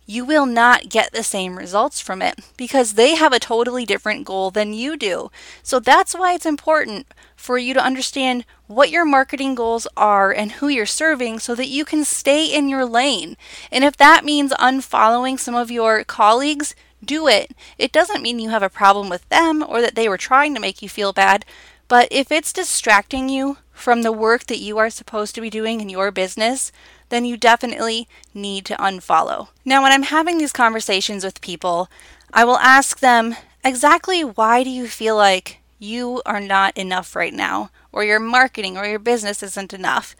you 0.05 0.23
will 0.23 0.45
not 0.45 0.89
get 0.89 1.11
the 1.11 1.23
same 1.23 1.57
results 1.57 1.99
from 1.99 2.21
it 2.21 2.39
because 2.57 2.93
they 2.93 3.15
have 3.15 3.33
a 3.33 3.39
totally 3.39 3.85
different 3.85 4.25
goal 4.25 4.51
than 4.51 4.73
you 4.73 4.95
do. 4.95 5.31
So 5.63 5.79
that's 5.79 6.13
why 6.13 6.33
it's 6.33 6.45
important 6.45 7.07
for 7.35 7.57
you 7.57 7.73
to 7.73 7.83
understand 7.83 8.45
what 8.67 8.89
your 8.89 9.05
marketing 9.05 9.55
goals 9.55 9.87
are 9.97 10.31
and 10.31 10.53
who 10.53 10.67
you're 10.67 10.85
serving 10.85 11.39
so 11.39 11.55
that 11.55 11.67
you 11.67 11.85
can 11.85 12.05
stay 12.05 12.45
in 12.45 12.69
your 12.69 12.85
lane. 12.85 13.35
And 13.71 13.83
if 13.83 13.97
that 13.97 14.25
means 14.25 14.51
unfollowing 14.53 15.39
some 15.39 15.55
of 15.55 15.71
your 15.71 16.03
colleagues, 16.03 16.75
do 17.03 17.27
it. 17.27 17.51
It 17.77 17.91
doesn't 17.91 18.21
mean 18.21 18.39
you 18.39 18.49
have 18.49 18.63
a 18.63 18.69
problem 18.69 19.09
with 19.09 19.27
them 19.29 19.63
or 19.67 19.81
that 19.81 19.95
they 19.95 20.09
were 20.09 20.17
trying 20.17 20.53
to 20.55 20.61
make 20.61 20.81
you 20.81 20.89
feel 20.89 21.13
bad, 21.13 21.45
but 21.87 22.07
if 22.09 22.31
it's 22.31 22.53
distracting 22.53 23.29
you 23.29 23.57
from 23.75 24.01
the 24.01 24.11
work 24.11 24.45
that 24.47 24.57
you 24.57 24.77
are 24.79 24.89
supposed 24.89 25.35
to 25.35 25.41
be 25.41 25.49
doing 25.49 25.81
in 25.81 25.89
your 25.89 26.09
business, 26.09 26.71
then 27.09 27.25
you 27.25 27.37
definitely 27.37 28.07
need 28.33 28.65
to 28.65 28.75
unfollow. 28.77 29.49
Now, 29.63 29.83
when 29.83 29.91
I'm 29.91 30.03
having 30.03 30.37
these 30.37 30.53
conversations 30.53 31.23
with 31.23 31.41
people, 31.41 31.89
I 32.33 32.45
will 32.45 32.57
ask 32.57 32.99
them 32.99 33.35
exactly 33.63 34.23
why 34.23 34.63
do 34.63 34.69
you 34.69 34.87
feel 34.87 35.15
like 35.15 35.59
you 35.77 36.21
are 36.25 36.39
not 36.39 36.75
enough 36.77 37.15
right 37.15 37.33
now, 37.33 37.69
or 37.91 38.03
your 38.03 38.19
marketing 38.19 38.77
or 38.77 38.85
your 38.85 38.97
business 38.97 39.43
isn't 39.43 39.73
enough? 39.73 40.15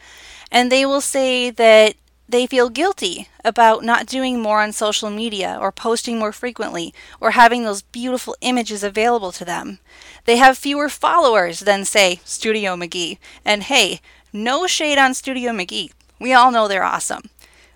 And 0.52 0.70
they 0.70 0.86
will 0.86 1.00
say 1.00 1.50
that 1.50 1.96
they 2.28 2.46
feel 2.46 2.68
guilty 2.68 3.28
about 3.44 3.84
not 3.84 4.06
doing 4.06 4.40
more 4.40 4.60
on 4.60 4.72
social 4.72 5.10
media 5.10 5.56
or 5.60 5.70
posting 5.70 6.18
more 6.18 6.32
frequently 6.32 6.92
or 7.20 7.32
having 7.32 7.62
those 7.62 7.82
beautiful 7.82 8.36
images 8.40 8.82
available 8.82 9.32
to 9.32 9.44
them. 9.44 9.78
They 10.24 10.36
have 10.36 10.58
fewer 10.58 10.88
followers 10.88 11.60
than, 11.60 11.84
say, 11.84 12.20
Studio 12.24 12.74
McGee. 12.74 13.18
And 13.44 13.64
hey, 13.64 14.00
no 14.32 14.66
shade 14.66 14.98
on 14.98 15.14
Studio 15.14 15.52
McGee. 15.52 15.92
We 16.18 16.32
all 16.32 16.50
know 16.50 16.66
they're 16.66 16.82
awesome. 16.82 17.30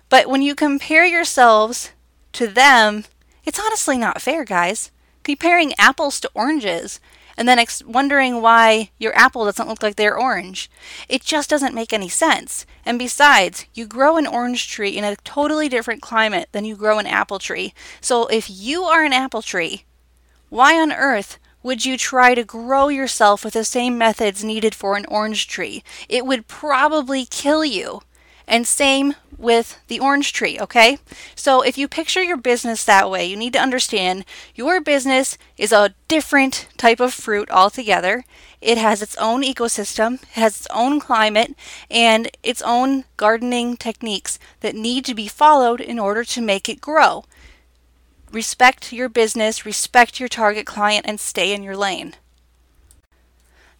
But 0.09 0.27
when 0.27 0.41
you 0.41 0.55
compare 0.55 1.05
yourselves 1.05 1.91
to 2.33 2.47
them, 2.47 3.05
it's 3.45 3.59
honestly 3.59 3.97
not 3.97 4.21
fair, 4.21 4.43
guys. 4.43 4.91
Comparing 5.23 5.73
apples 5.77 6.19
to 6.19 6.31
oranges 6.33 6.99
and 7.41 7.49
then 7.49 7.57
ex- 7.57 7.83
wondering 7.83 8.39
why 8.39 8.91
your 8.99 9.17
apple 9.17 9.45
doesn't 9.45 9.67
look 9.67 9.81
like 9.81 9.95
their 9.95 10.15
orange. 10.15 10.69
It 11.09 11.23
just 11.23 11.49
doesn't 11.49 11.73
make 11.73 11.91
any 11.91 12.07
sense. 12.07 12.67
And 12.85 12.99
besides, 12.99 13.65
you 13.73 13.87
grow 13.87 14.17
an 14.17 14.27
orange 14.27 14.69
tree 14.69 14.95
in 14.95 15.03
a 15.03 15.15
totally 15.15 15.67
different 15.67 16.03
climate 16.03 16.49
than 16.51 16.65
you 16.65 16.75
grow 16.75 16.99
an 16.99 17.07
apple 17.07 17.39
tree. 17.39 17.73
So 17.99 18.27
if 18.27 18.47
you 18.47 18.83
are 18.83 19.03
an 19.03 19.11
apple 19.11 19.41
tree, 19.41 19.85
why 20.49 20.79
on 20.79 20.93
earth 20.93 21.39
would 21.63 21.83
you 21.83 21.97
try 21.97 22.35
to 22.35 22.43
grow 22.43 22.89
yourself 22.89 23.43
with 23.43 23.55
the 23.55 23.65
same 23.65 23.97
methods 23.97 24.43
needed 24.43 24.75
for 24.75 24.95
an 24.95 25.07
orange 25.07 25.47
tree? 25.47 25.83
It 26.07 26.27
would 26.27 26.47
probably 26.47 27.25
kill 27.25 27.65
you. 27.65 28.01
And 28.47 28.67
same 28.67 29.15
with 29.37 29.79
the 29.87 29.99
orange 29.99 30.33
tree, 30.33 30.59
okay? 30.59 30.99
So 31.35 31.61
if 31.61 31.77
you 31.77 31.87
picture 31.87 32.21
your 32.21 32.37
business 32.37 32.83
that 32.83 33.09
way, 33.09 33.25
you 33.25 33.35
need 33.35 33.53
to 33.53 33.61
understand 33.61 34.25
your 34.55 34.79
business 34.79 35.37
is 35.57 35.71
a 35.71 35.95
different 36.07 36.67
type 36.77 36.99
of 36.99 37.13
fruit 37.13 37.49
altogether. 37.49 38.23
It 38.61 38.77
has 38.77 39.01
its 39.01 39.17
own 39.17 39.41
ecosystem, 39.41 40.21
it 40.21 40.29
has 40.33 40.57
its 40.57 40.67
own 40.73 40.99
climate, 40.99 41.55
and 41.89 42.29
its 42.43 42.61
own 42.61 43.05
gardening 43.17 43.77
techniques 43.77 44.37
that 44.59 44.75
need 44.75 45.05
to 45.05 45.15
be 45.15 45.27
followed 45.27 45.81
in 45.81 45.97
order 45.97 46.23
to 46.23 46.41
make 46.41 46.69
it 46.69 46.79
grow. 46.79 47.25
Respect 48.31 48.93
your 48.93 49.09
business, 49.09 49.65
respect 49.65 50.19
your 50.19 50.29
target 50.29 50.65
client, 50.65 51.05
and 51.07 51.19
stay 51.19 51.53
in 51.53 51.63
your 51.63 51.75
lane. 51.75 52.15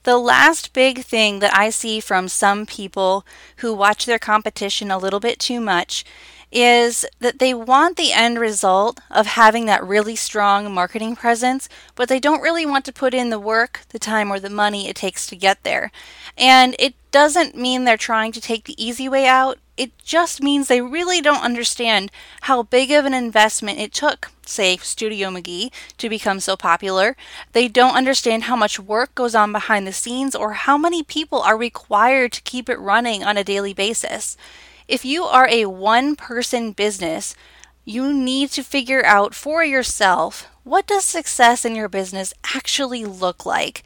The 0.03 0.17
last 0.17 0.73
big 0.73 1.03
thing 1.03 1.39
that 1.39 1.55
I 1.55 1.69
see 1.69 1.99
from 1.99 2.27
some 2.27 2.65
people 2.65 3.25
who 3.57 3.73
watch 3.73 4.05
their 4.05 4.19
competition 4.19 4.89
a 4.89 4.97
little 4.97 5.19
bit 5.19 5.39
too 5.39 5.61
much 5.61 6.03
is 6.51 7.05
that 7.19 7.39
they 7.39 7.53
want 7.53 7.95
the 7.95 8.11
end 8.11 8.39
result 8.39 8.99
of 9.09 9.25
having 9.25 9.65
that 9.67 9.85
really 9.85 10.15
strong 10.15 10.71
marketing 10.73 11.15
presence, 11.15 11.69
but 11.95 12.09
they 12.09 12.19
don't 12.19 12.41
really 12.41 12.65
want 12.65 12.83
to 12.85 12.91
put 12.91 13.13
in 13.13 13.29
the 13.29 13.39
work, 13.39 13.81
the 13.89 13.99
time, 13.99 14.31
or 14.31 14.39
the 14.39 14.49
money 14.49 14.89
it 14.89 14.95
takes 14.95 15.25
to 15.27 15.35
get 15.35 15.63
there. 15.63 15.91
And 16.37 16.75
it 16.77 16.93
doesn't 17.11 17.55
mean 17.55 17.83
they're 17.83 17.95
trying 17.95 18.31
to 18.33 18.41
take 18.41 18.65
the 18.65 18.83
easy 18.83 19.07
way 19.07 19.27
out. 19.27 19.59
It 19.81 19.97
just 20.05 20.43
means 20.43 20.67
they 20.67 20.79
really 20.79 21.21
don't 21.21 21.43
understand 21.43 22.11
how 22.41 22.61
big 22.61 22.91
of 22.91 23.03
an 23.05 23.15
investment 23.15 23.79
it 23.79 23.91
took, 23.91 24.29
say, 24.45 24.77
Studio 24.77 25.31
McGee, 25.31 25.71
to 25.97 26.07
become 26.07 26.39
so 26.39 26.55
popular. 26.55 27.17
They 27.53 27.67
don't 27.67 27.95
understand 27.95 28.43
how 28.43 28.55
much 28.55 28.79
work 28.79 29.15
goes 29.15 29.33
on 29.33 29.51
behind 29.51 29.87
the 29.87 29.91
scenes 29.91 30.35
or 30.35 30.53
how 30.53 30.77
many 30.77 31.01
people 31.01 31.41
are 31.41 31.57
required 31.57 32.31
to 32.33 32.43
keep 32.43 32.69
it 32.69 32.77
running 32.77 33.23
on 33.23 33.37
a 33.37 33.43
daily 33.43 33.73
basis. 33.73 34.37
If 34.87 35.03
you 35.03 35.23
are 35.23 35.47
a 35.49 35.65
one 35.65 36.15
person 36.15 36.73
business, 36.73 37.33
you 37.83 38.13
need 38.13 38.51
to 38.51 38.61
figure 38.61 39.03
out 39.03 39.33
for 39.33 39.63
yourself 39.63 40.47
what 40.63 40.85
does 40.85 41.05
success 41.05 41.65
in 41.65 41.73
your 41.73 41.89
business 41.89 42.35
actually 42.55 43.03
look 43.03 43.47
like? 43.47 43.81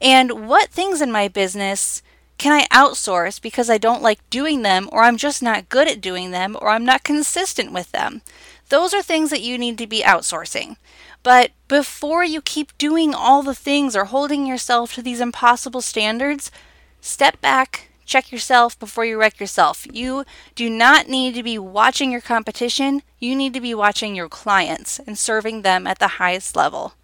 And 0.00 0.48
what 0.48 0.70
things 0.70 1.02
in 1.02 1.12
my 1.12 1.28
business 1.28 2.02
can 2.38 2.52
I 2.52 2.66
outsource 2.74 3.40
because 3.40 3.70
I 3.70 3.78
don't 3.78 4.02
like 4.02 4.28
doing 4.30 4.62
them, 4.62 4.88
or 4.92 5.02
I'm 5.02 5.16
just 5.16 5.42
not 5.42 5.68
good 5.68 5.88
at 5.88 6.00
doing 6.00 6.30
them, 6.30 6.56
or 6.60 6.70
I'm 6.70 6.84
not 6.84 7.04
consistent 7.04 7.72
with 7.72 7.92
them? 7.92 8.22
Those 8.68 8.92
are 8.92 9.02
things 9.02 9.30
that 9.30 9.42
you 9.42 9.56
need 9.58 9.78
to 9.78 9.86
be 9.86 10.02
outsourcing. 10.02 10.76
But 11.22 11.52
before 11.68 12.24
you 12.24 12.42
keep 12.42 12.76
doing 12.76 13.14
all 13.14 13.42
the 13.42 13.54
things 13.54 13.96
or 13.96 14.06
holding 14.06 14.46
yourself 14.46 14.94
to 14.94 15.02
these 15.02 15.20
impossible 15.20 15.80
standards, 15.80 16.50
step 17.00 17.40
back, 17.40 17.88
check 18.04 18.30
yourself 18.30 18.78
before 18.78 19.04
you 19.04 19.18
wreck 19.18 19.40
yourself. 19.40 19.86
You 19.90 20.24
do 20.54 20.68
not 20.68 21.08
need 21.08 21.34
to 21.34 21.42
be 21.42 21.58
watching 21.58 22.12
your 22.12 22.20
competition, 22.20 23.02
you 23.18 23.34
need 23.34 23.54
to 23.54 23.60
be 23.60 23.74
watching 23.74 24.14
your 24.14 24.28
clients 24.28 24.98
and 25.06 25.18
serving 25.18 25.62
them 25.62 25.86
at 25.86 25.98
the 25.98 26.18
highest 26.18 26.56
level. 26.56 26.94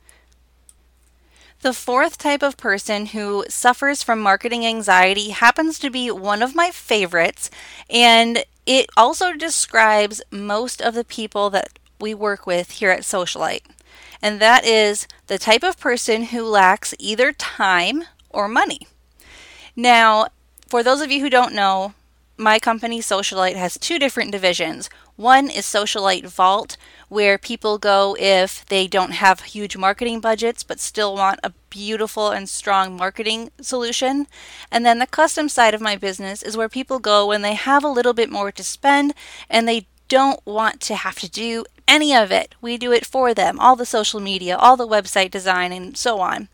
The 1.62 1.74
fourth 1.74 2.16
type 2.16 2.42
of 2.42 2.56
person 2.56 3.06
who 3.06 3.44
suffers 3.50 4.02
from 4.02 4.18
marketing 4.18 4.64
anxiety 4.64 5.28
happens 5.28 5.78
to 5.80 5.90
be 5.90 6.10
one 6.10 6.42
of 6.42 6.54
my 6.54 6.70
favorites, 6.70 7.50
and 7.90 8.44
it 8.64 8.86
also 8.96 9.34
describes 9.34 10.22
most 10.30 10.80
of 10.80 10.94
the 10.94 11.04
people 11.04 11.50
that 11.50 11.78
we 12.00 12.14
work 12.14 12.46
with 12.46 12.70
here 12.70 12.90
at 12.90 13.02
Socialite. 13.02 13.66
And 14.22 14.40
that 14.40 14.64
is 14.64 15.06
the 15.26 15.36
type 15.36 15.62
of 15.62 15.78
person 15.78 16.24
who 16.24 16.44
lacks 16.44 16.94
either 16.98 17.30
time 17.32 18.04
or 18.30 18.48
money. 18.48 18.86
Now, 19.76 20.28
for 20.66 20.82
those 20.82 21.02
of 21.02 21.10
you 21.10 21.20
who 21.20 21.28
don't 21.28 21.54
know, 21.54 21.92
my 22.38 22.58
company 22.58 23.00
Socialite 23.00 23.56
has 23.56 23.76
two 23.76 23.98
different 23.98 24.32
divisions. 24.32 24.88
One 25.20 25.50
is 25.50 25.66
Socialite 25.66 26.28
Vault, 26.28 26.78
where 27.10 27.36
people 27.36 27.76
go 27.76 28.16
if 28.18 28.64
they 28.64 28.86
don't 28.86 29.10
have 29.10 29.40
huge 29.40 29.76
marketing 29.76 30.20
budgets 30.20 30.62
but 30.62 30.80
still 30.80 31.14
want 31.14 31.40
a 31.44 31.52
beautiful 31.68 32.30
and 32.30 32.48
strong 32.48 32.96
marketing 32.96 33.50
solution. 33.60 34.28
And 34.70 34.86
then 34.86 34.98
the 34.98 35.06
custom 35.06 35.50
side 35.50 35.74
of 35.74 35.82
my 35.82 35.94
business 35.94 36.42
is 36.42 36.56
where 36.56 36.70
people 36.70 36.98
go 36.98 37.26
when 37.26 37.42
they 37.42 37.52
have 37.52 37.84
a 37.84 37.88
little 37.88 38.14
bit 38.14 38.30
more 38.30 38.50
to 38.50 38.64
spend 38.64 39.12
and 39.50 39.68
they 39.68 39.88
don't 40.08 40.40
want 40.46 40.80
to 40.80 40.94
have 40.94 41.16
to 41.16 41.28
do 41.28 41.66
any 41.86 42.14
of 42.14 42.32
it. 42.32 42.54
We 42.62 42.78
do 42.78 42.90
it 42.90 43.04
for 43.04 43.34
them, 43.34 43.60
all 43.60 43.76
the 43.76 43.84
social 43.84 44.20
media, 44.20 44.56
all 44.56 44.78
the 44.78 44.88
website 44.88 45.30
design, 45.30 45.70
and 45.70 45.98
so 45.98 46.20
on. 46.20 46.48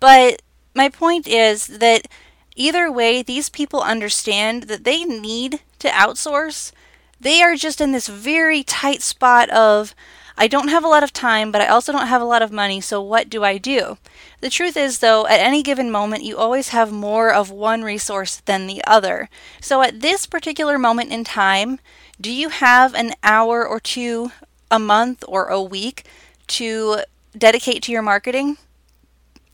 But 0.00 0.42
my 0.74 0.88
point 0.88 1.28
is 1.28 1.68
that 1.78 2.08
either 2.56 2.90
way, 2.90 3.22
these 3.22 3.48
people 3.48 3.82
understand 3.82 4.64
that 4.64 4.82
they 4.82 5.04
need 5.04 5.60
to 5.78 5.88
outsource 5.90 6.72
they 7.20 7.42
are 7.42 7.54
just 7.54 7.80
in 7.80 7.92
this 7.92 8.08
very 8.08 8.62
tight 8.62 9.02
spot 9.02 9.50
of, 9.50 9.94
I 10.36 10.48
don't 10.48 10.68
have 10.68 10.84
a 10.84 10.88
lot 10.88 11.02
of 11.02 11.12
time, 11.12 11.52
but 11.52 11.60
I 11.60 11.66
also 11.66 11.92
don't 11.92 12.06
have 12.06 12.22
a 12.22 12.26
lot 12.26 12.40
of 12.40 12.50
money, 12.50 12.80
so 12.80 13.02
what 13.02 13.28
do 13.28 13.44
I 13.44 13.58
do? 13.58 13.98
The 14.40 14.48
truth 14.48 14.74
is, 14.74 15.00
though, 15.00 15.26
at 15.26 15.38
any 15.38 15.62
given 15.62 15.90
moment, 15.90 16.24
you 16.24 16.38
always 16.38 16.70
have 16.70 16.90
more 16.90 17.30
of 17.30 17.50
one 17.50 17.82
resource 17.82 18.36
than 18.46 18.66
the 18.66 18.82
other. 18.86 19.28
So 19.60 19.82
at 19.82 20.00
this 20.00 20.24
particular 20.24 20.78
moment 20.78 21.12
in 21.12 21.24
time, 21.24 21.78
do 22.18 22.32
you 22.32 22.48
have 22.48 22.94
an 22.94 23.12
hour 23.22 23.66
or 23.66 23.80
two 23.80 24.32
a 24.70 24.78
month 24.78 25.24
or 25.28 25.46
a 25.46 25.60
week 25.60 26.04
to 26.46 27.00
dedicate 27.36 27.82
to 27.82 27.92
your 27.92 28.02
marketing? 28.02 28.56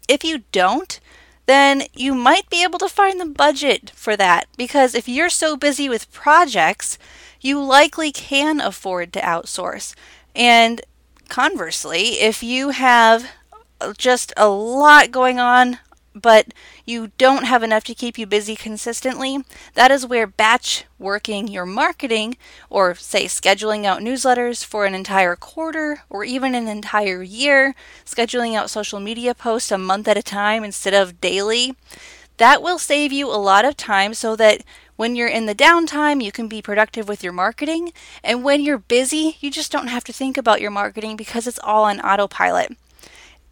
If 0.08 0.22
you 0.22 0.44
don't, 0.52 1.00
then 1.46 1.84
you 1.94 2.14
might 2.14 2.50
be 2.50 2.62
able 2.62 2.78
to 2.80 2.88
find 2.88 3.20
the 3.20 3.26
budget 3.26 3.90
for 3.94 4.16
that 4.16 4.46
because 4.56 4.94
if 4.94 5.08
you're 5.08 5.30
so 5.30 5.56
busy 5.56 5.88
with 5.88 6.12
projects, 6.12 6.98
you 7.40 7.62
likely 7.62 8.12
can 8.12 8.60
afford 8.60 9.12
to 9.12 9.20
outsource. 9.20 9.94
And 10.34 10.80
conversely, 11.28 12.20
if 12.20 12.42
you 12.42 12.70
have 12.70 13.30
just 13.96 14.32
a 14.36 14.48
lot 14.48 15.10
going 15.10 15.38
on, 15.38 15.78
but 16.14 16.54
you 16.86 17.12
don't 17.18 17.44
have 17.44 17.62
enough 17.62 17.84
to 17.84 17.94
keep 17.94 18.16
you 18.16 18.26
busy 18.26 18.56
consistently, 18.56 19.44
that 19.74 19.90
is 19.90 20.06
where 20.06 20.26
batch 20.26 20.86
working 20.98 21.46
your 21.46 21.66
marketing, 21.66 22.38
or 22.70 22.94
say 22.94 23.26
scheduling 23.26 23.84
out 23.84 24.00
newsletters 24.00 24.64
for 24.64 24.86
an 24.86 24.94
entire 24.94 25.36
quarter 25.36 26.00
or 26.08 26.24
even 26.24 26.54
an 26.54 26.68
entire 26.68 27.22
year, 27.22 27.74
scheduling 28.06 28.54
out 28.54 28.70
social 28.70 28.98
media 28.98 29.34
posts 29.34 29.70
a 29.70 29.76
month 29.76 30.08
at 30.08 30.16
a 30.16 30.22
time 30.22 30.64
instead 30.64 30.94
of 30.94 31.20
daily, 31.20 31.76
that 32.36 32.62
will 32.62 32.78
save 32.78 33.12
you 33.12 33.28
a 33.28 33.36
lot 33.36 33.64
of 33.64 33.76
time 33.76 34.14
so 34.14 34.36
that 34.36 34.62
when 34.96 35.14
you're 35.14 35.28
in 35.28 35.46
the 35.46 35.54
downtime, 35.54 36.22
you 36.22 36.32
can 36.32 36.48
be 36.48 36.62
productive 36.62 37.08
with 37.08 37.22
your 37.22 37.32
marketing. 37.32 37.92
And 38.24 38.42
when 38.42 38.62
you're 38.62 38.78
busy, 38.78 39.36
you 39.40 39.50
just 39.50 39.70
don't 39.70 39.88
have 39.88 40.04
to 40.04 40.12
think 40.12 40.36
about 40.36 40.60
your 40.60 40.70
marketing 40.70 41.16
because 41.16 41.46
it's 41.46 41.60
all 41.62 41.84
on 41.84 42.00
autopilot. 42.00 42.76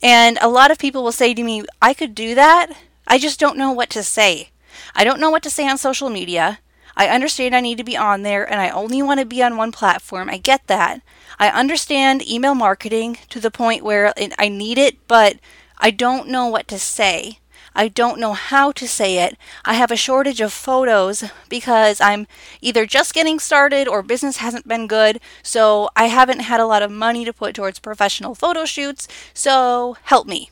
And 0.03 0.39
a 0.41 0.49
lot 0.49 0.71
of 0.71 0.79
people 0.79 1.03
will 1.03 1.13
say 1.13 1.35
to 1.35 1.43
me, 1.43 1.65
I 1.81 1.95
could 1.95 2.15
do 2.15 2.35
that. 2.35 2.73
I 3.07 3.19
just 3.19 3.39
don't 3.39 3.59
know 3.59 3.73
what 3.73 3.91
to 3.91 4.03
say. 4.03 4.51
I 4.95 5.05
don't 5.05 5.21
know 5.21 5.31
what 5.31 5.43
to 5.45 5.51
say 5.51 5.69
on 5.69 5.79
social 5.79 6.11
media. 6.11 6.59
I 6.97 7.09
understand 7.09 7.55
I 7.55 7.61
need 7.61 7.79
to 7.79 7.85
be 7.85 7.97
on 7.97 8.23
there 8.23 8.49
and 8.49 8.61
I 8.61 8.71
only 8.71 9.03
want 9.03 9.21
to 9.21 9.27
be 9.27 9.43
on 9.43 9.57
one 9.57 9.73
platform. 9.73 10.31
I 10.31 10.39
get 10.39 10.67
that. 10.69 11.03
I 11.39 11.49
understand 11.49 12.29
email 12.29 12.55
marketing 12.55 13.19
to 13.31 13.41
the 13.41 13.51
point 13.51 13.83
where 13.83 14.13
I 14.39 14.49
need 14.49 14.79
it, 14.79 15.07
but 15.09 15.39
I 15.79 15.91
don't 15.91 16.29
know 16.29 16.47
what 16.47 16.69
to 16.69 16.79
say. 16.79 17.41
I 17.75 17.89
don't 17.89 18.21
know 18.21 18.35
how 18.35 18.71
to 18.73 18.87
say 18.87 19.19
it. 19.19 19.37
I 19.65 19.75
have 19.75 19.91
a 19.91 19.97
shortage 19.97 20.41
of 20.41 20.53
photos 20.53 21.25
because 21.49 22.01
I'm 22.01 22.27
either 22.61 22.87
just 22.87 23.15
getting 23.15 23.41
started 23.41 23.89
or 23.89 24.03
business 24.03 24.37
hasn't 24.37 24.69
been 24.69 24.87
good, 24.87 25.21
so 25.43 25.89
I 25.97 26.05
haven't 26.07 26.41
had 26.41 26.61
a 26.61 26.67
lot 26.67 26.83
of 26.83 26.91
money 26.91 27.25
to 27.25 27.33
put 27.33 27.55
towards 27.55 27.79
professional 27.81 28.35
photo 28.35 28.65
shoots, 28.65 29.09
so 29.33 29.97
help 30.05 30.27
me. 30.29 30.51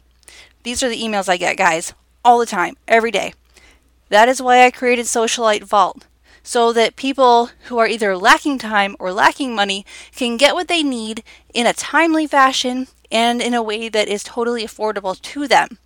These 0.64 0.82
are 0.82 0.88
the 0.88 1.00
emails 1.00 1.28
I 1.28 1.36
get, 1.36 1.56
guys, 1.56 1.94
all 2.24 2.38
the 2.38 2.46
time, 2.46 2.76
every 2.88 3.10
day. 3.10 3.34
That 4.08 4.28
is 4.28 4.42
why 4.42 4.64
I 4.64 4.70
created 4.70 5.06
Socialite 5.06 5.64
Vault. 5.64 6.06
so 6.42 6.72
that 6.72 6.96
people 6.96 7.50
who 7.64 7.78
are 7.78 7.86
either 7.86 8.16
lacking 8.16 8.58
time 8.58 8.96
or 8.98 9.12
lacking 9.12 9.54
money 9.54 9.86
can 10.14 10.36
get 10.36 10.54
what 10.54 10.68
they 10.68 10.82
need 10.82 11.22
in 11.54 11.66
a 11.66 11.72
timely 11.72 12.26
fashion 12.26 12.88
and 13.10 13.40
in 13.40 13.54
a 13.54 13.62
way 13.62 13.88
that 13.88 14.08
is 14.08 14.24
totally 14.24 14.64
affordable 14.64 15.20
to 15.20 15.46
them. 15.46 15.78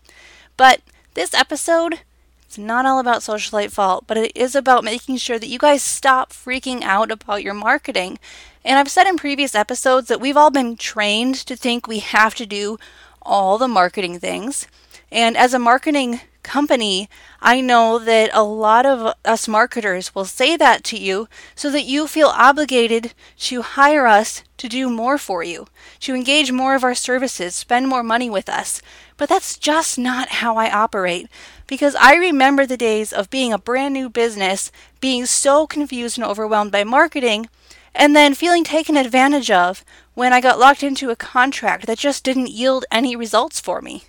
But 0.56 0.80
this 1.16 1.34
episode, 1.34 2.00
it's 2.44 2.58
not 2.58 2.84
all 2.84 3.00
about 3.00 3.22
Socialite 3.22 3.70
Vault, 3.70 4.04
but 4.06 4.18
it 4.18 4.32
is 4.36 4.54
about 4.54 4.84
making 4.84 5.16
sure 5.16 5.38
that 5.38 5.48
you 5.48 5.58
guys 5.58 5.82
stop 5.82 6.30
freaking 6.30 6.82
out 6.82 7.10
about 7.10 7.42
your 7.42 7.54
marketing. 7.54 8.18
And 8.62 8.78
I've 8.78 8.90
said 8.90 9.08
in 9.08 9.16
previous 9.16 9.54
episodes 9.54 10.08
that 10.08 10.20
we've 10.20 10.36
all 10.36 10.50
been 10.50 10.76
trained 10.76 11.34
to 11.46 11.56
think 11.56 11.88
we 11.88 12.00
have 12.00 12.34
to 12.34 12.44
do 12.44 12.78
all 13.22 13.56
the 13.56 13.66
marketing 13.66 14.20
things. 14.20 14.68
And 15.10 15.38
as 15.38 15.54
a 15.54 15.58
marketing 15.58 16.20
company, 16.42 17.08
I 17.40 17.60
know 17.60 17.98
that 17.98 18.30
a 18.32 18.42
lot 18.42 18.84
of 18.84 19.14
us 19.24 19.48
marketers 19.48 20.14
will 20.14 20.26
say 20.26 20.56
that 20.56 20.84
to 20.84 20.98
you 20.98 21.28
so 21.54 21.70
that 21.70 21.84
you 21.84 22.06
feel 22.06 22.28
obligated 22.28 23.14
to 23.38 23.62
hire 23.62 24.06
us 24.06 24.44
to 24.58 24.68
do 24.68 24.88
more 24.90 25.18
for 25.18 25.42
you, 25.42 25.66
to 26.00 26.14
engage 26.14 26.52
more 26.52 26.74
of 26.74 26.84
our 26.84 26.94
services, 26.94 27.54
spend 27.54 27.88
more 27.88 28.02
money 28.02 28.30
with 28.30 28.48
us. 28.48 28.80
But 29.16 29.28
that's 29.28 29.58
just 29.58 29.98
not 29.98 30.28
how 30.28 30.56
I 30.56 30.70
operate 30.70 31.28
because 31.66 31.94
I 31.94 32.14
remember 32.14 32.66
the 32.66 32.76
days 32.76 33.12
of 33.12 33.30
being 33.30 33.52
a 33.52 33.58
brand 33.58 33.94
new 33.94 34.08
business, 34.10 34.70
being 35.00 35.26
so 35.26 35.66
confused 35.66 36.18
and 36.18 36.26
overwhelmed 36.26 36.72
by 36.72 36.84
marketing, 36.84 37.48
and 37.94 38.14
then 38.14 38.34
feeling 38.34 38.62
taken 38.62 38.96
advantage 38.96 39.50
of 39.50 39.84
when 40.14 40.32
I 40.32 40.40
got 40.40 40.58
locked 40.58 40.82
into 40.82 41.10
a 41.10 41.16
contract 41.16 41.86
that 41.86 41.98
just 41.98 42.24
didn't 42.24 42.50
yield 42.50 42.84
any 42.90 43.16
results 43.16 43.58
for 43.58 43.80
me. 43.80 44.04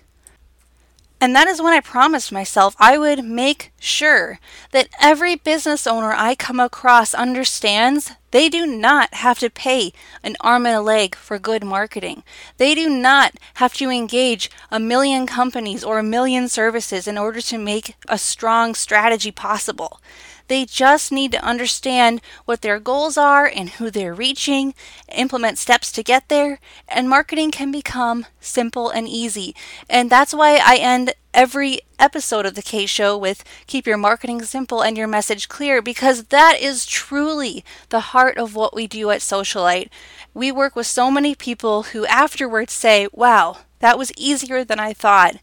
And 1.20 1.34
that 1.34 1.48
is 1.48 1.60
when 1.60 1.72
I 1.72 1.80
promised 1.80 2.30
myself 2.30 2.76
I 2.78 2.96
would 2.96 3.24
make 3.24 3.72
sure 3.80 4.38
that 4.70 4.88
every 5.00 5.34
business 5.34 5.86
owner 5.86 6.12
I 6.12 6.34
come 6.34 6.60
across 6.60 7.14
understands 7.14 8.12
they 8.30 8.48
do 8.48 8.66
not 8.66 9.14
have 9.14 9.38
to 9.38 9.50
pay 9.50 9.92
an 10.22 10.36
arm 10.40 10.66
and 10.66 10.76
a 10.76 10.80
leg 10.82 11.14
for 11.14 11.38
good 11.38 11.64
marketing. 11.64 12.22
They 12.58 12.74
do 12.74 12.88
not 12.88 13.32
have 13.54 13.72
to 13.74 13.90
engage 13.90 14.50
a 14.70 14.78
million 14.78 15.26
companies 15.26 15.82
or 15.82 15.98
a 15.98 16.02
million 16.02 16.48
services 16.48 17.08
in 17.08 17.16
order 17.16 17.40
to 17.40 17.58
make 17.58 17.96
a 18.06 18.18
strong 18.18 18.74
strategy 18.74 19.30
possible. 19.30 20.00
They 20.48 20.64
just 20.64 21.12
need 21.12 21.32
to 21.32 21.44
understand 21.44 22.20
what 22.44 22.62
their 22.62 22.80
goals 22.80 23.16
are 23.16 23.46
and 23.46 23.70
who 23.70 23.90
they're 23.90 24.14
reaching, 24.14 24.74
implement 25.14 25.58
steps 25.58 25.92
to 25.92 26.02
get 26.02 26.28
there, 26.28 26.58
and 26.88 27.08
marketing 27.08 27.50
can 27.50 27.70
become 27.70 28.26
simple 28.40 28.90
and 28.90 29.06
easy. 29.06 29.54
And 29.88 30.10
that's 30.10 30.34
why 30.34 30.60
I 30.64 30.76
end 30.76 31.14
every 31.34 31.80
episode 31.98 32.46
of 32.46 32.54
the 32.54 32.62
Kate 32.62 32.88
Show 32.88 33.16
with 33.16 33.44
keep 33.66 33.86
your 33.86 33.98
marketing 33.98 34.42
simple 34.42 34.82
and 34.82 34.96
your 34.96 35.06
message 35.06 35.48
clear 35.48 35.82
because 35.82 36.24
that 36.24 36.58
is 36.60 36.86
truly 36.86 37.64
the 37.90 38.00
heart 38.00 38.38
of 38.38 38.54
what 38.54 38.74
we 38.74 38.86
do 38.86 39.10
at 39.10 39.20
Socialite. 39.20 39.90
We 40.34 40.50
work 40.50 40.74
with 40.74 40.86
so 40.86 41.10
many 41.10 41.34
people 41.34 41.84
who 41.84 42.06
afterwards 42.06 42.72
say, 42.72 43.08
wow, 43.12 43.58
that 43.80 43.98
was 43.98 44.12
easier 44.16 44.64
than 44.64 44.80
I 44.80 44.92
thought. 44.92 45.36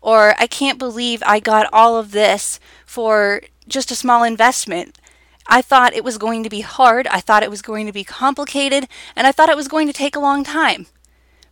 Or 0.00 0.34
I 0.38 0.46
can't 0.46 0.78
believe 0.78 1.22
I 1.26 1.40
got 1.40 1.68
all 1.72 1.96
of 1.96 2.12
this 2.12 2.58
for 2.86 3.42
just 3.68 3.90
a 3.90 3.94
small 3.94 4.22
investment. 4.22 4.98
I 5.46 5.62
thought 5.62 5.94
it 5.94 6.04
was 6.04 6.18
going 6.18 6.42
to 6.44 6.50
be 6.50 6.60
hard, 6.60 7.06
I 7.08 7.20
thought 7.20 7.42
it 7.42 7.50
was 7.50 7.62
going 7.62 7.86
to 7.86 7.92
be 7.92 8.04
complicated, 8.04 8.86
and 9.16 9.26
I 9.26 9.32
thought 9.32 9.48
it 9.48 9.56
was 9.56 9.68
going 9.68 9.86
to 9.88 9.92
take 9.92 10.14
a 10.14 10.20
long 10.20 10.44
time. 10.44 10.86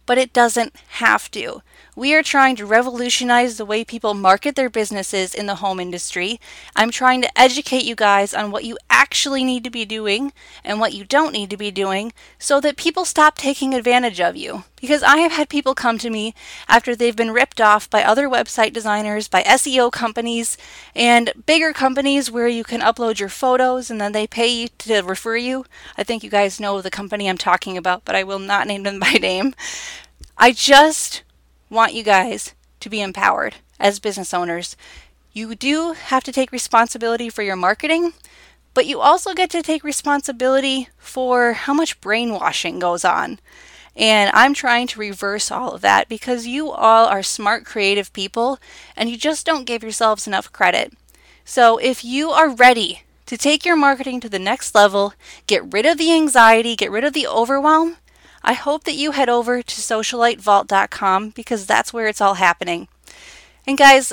But 0.06 0.18
it 0.18 0.32
doesn't 0.32 0.74
have 1.00 1.30
to. 1.32 1.62
We 1.98 2.14
are 2.14 2.22
trying 2.22 2.54
to 2.54 2.64
revolutionize 2.64 3.56
the 3.56 3.64
way 3.64 3.84
people 3.84 4.14
market 4.14 4.54
their 4.54 4.70
businesses 4.70 5.34
in 5.34 5.46
the 5.46 5.56
home 5.56 5.80
industry. 5.80 6.38
I'm 6.76 6.92
trying 6.92 7.22
to 7.22 7.40
educate 7.40 7.82
you 7.82 7.96
guys 7.96 8.32
on 8.32 8.52
what 8.52 8.62
you 8.62 8.78
actually 8.88 9.42
need 9.42 9.64
to 9.64 9.70
be 9.70 9.84
doing 9.84 10.32
and 10.62 10.78
what 10.78 10.94
you 10.94 11.04
don't 11.04 11.32
need 11.32 11.50
to 11.50 11.56
be 11.56 11.72
doing 11.72 12.12
so 12.38 12.60
that 12.60 12.76
people 12.76 13.04
stop 13.04 13.36
taking 13.36 13.74
advantage 13.74 14.20
of 14.20 14.36
you. 14.36 14.62
Because 14.80 15.02
I 15.02 15.16
have 15.16 15.32
had 15.32 15.48
people 15.48 15.74
come 15.74 15.98
to 15.98 16.08
me 16.08 16.36
after 16.68 16.94
they've 16.94 17.16
been 17.16 17.32
ripped 17.32 17.60
off 17.60 17.90
by 17.90 18.04
other 18.04 18.28
website 18.28 18.72
designers, 18.72 19.26
by 19.26 19.42
SEO 19.42 19.90
companies, 19.90 20.56
and 20.94 21.32
bigger 21.46 21.72
companies 21.72 22.30
where 22.30 22.46
you 22.46 22.62
can 22.62 22.80
upload 22.80 23.18
your 23.18 23.28
photos 23.28 23.90
and 23.90 24.00
then 24.00 24.12
they 24.12 24.28
pay 24.28 24.46
you 24.46 24.68
to 24.78 25.00
refer 25.00 25.36
you. 25.36 25.66
I 25.96 26.04
think 26.04 26.22
you 26.22 26.30
guys 26.30 26.60
know 26.60 26.80
the 26.80 26.92
company 26.92 27.28
I'm 27.28 27.38
talking 27.38 27.76
about, 27.76 28.04
but 28.04 28.14
I 28.14 28.22
will 28.22 28.38
not 28.38 28.68
name 28.68 28.84
them 28.84 29.00
by 29.00 29.14
name. 29.14 29.52
I 30.36 30.52
just 30.52 31.24
want 31.70 31.94
you 31.94 32.02
guys 32.02 32.54
to 32.80 32.88
be 32.88 33.00
empowered 33.00 33.56
as 33.78 33.98
business 33.98 34.32
owners. 34.34 34.76
You 35.32 35.54
do 35.54 35.92
have 35.92 36.24
to 36.24 36.32
take 36.32 36.52
responsibility 36.52 37.28
for 37.30 37.42
your 37.42 37.56
marketing, 37.56 38.12
but 38.74 38.86
you 38.86 39.00
also 39.00 39.34
get 39.34 39.50
to 39.50 39.62
take 39.62 39.84
responsibility 39.84 40.88
for 40.98 41.52
how 41.52 41.74
much 41.74 42.00
brainwashing 42.00 42.78
goes 42.78 43.04
on. 43.04 43.38
And 43.96 44.30
I'm 44.32 44.54
trying 44.54 44.86
to 44.88 45.00
reverse 45.00 45.50
all 45.50 45.72
of 45.72 45.80
that 45.80 46.08
because 46.08 46.46
you 46.46 46.70
all 46.70 47.06
are 47.06 47.22
smart, 47.22 47.64
creative 47.64 48.12
people 48.12 48.58
and 48.96 49.10
you 49.10 49.16
just 49.16 49.44
don't 49.44 49.64
give 49.64 49.82
yourselves 49.82 50.26
enough 50.26 50.52
credit. 50.52 50.92
So 51.44 51.78
if 51.78 52.04
you 52.04 52.30
are 52.30 52.48
ready 52.48 53.02
to 53.26 53.36
take 53.36 53.64
your 53.64 53.76
marketing 53.76 54.20
to 54.20 54.28
the 54.28 54.38
next 54.38 54.74
level, 54.74 55.14
get 55.46 55.72
rid 55.72 55.84
of 55.84 55.98
the 55.98 56.12
anxiety, 56.12 56.76
get 56.76 56.90
rid 56.90 57.04
of 57.04 57.12
the 57.12 57.26
overwhelm, 57.26 57.96
I 58.42 58.52
hope 58.54 58.84
that 58.84 58.94
you 58.94 59.12
head 59.12 59.28
over 59.28 59.62
to 59.62 59.74
socialitevault.com 59.80 61.30
because 61.30 61.66
that's 61.66 61.92
where 61.92 62.06
it's 62.06 62.20
all 62.20 62.34
happening. 62.34 62.88
And 63.66 63.76
guys, 63.76 64.12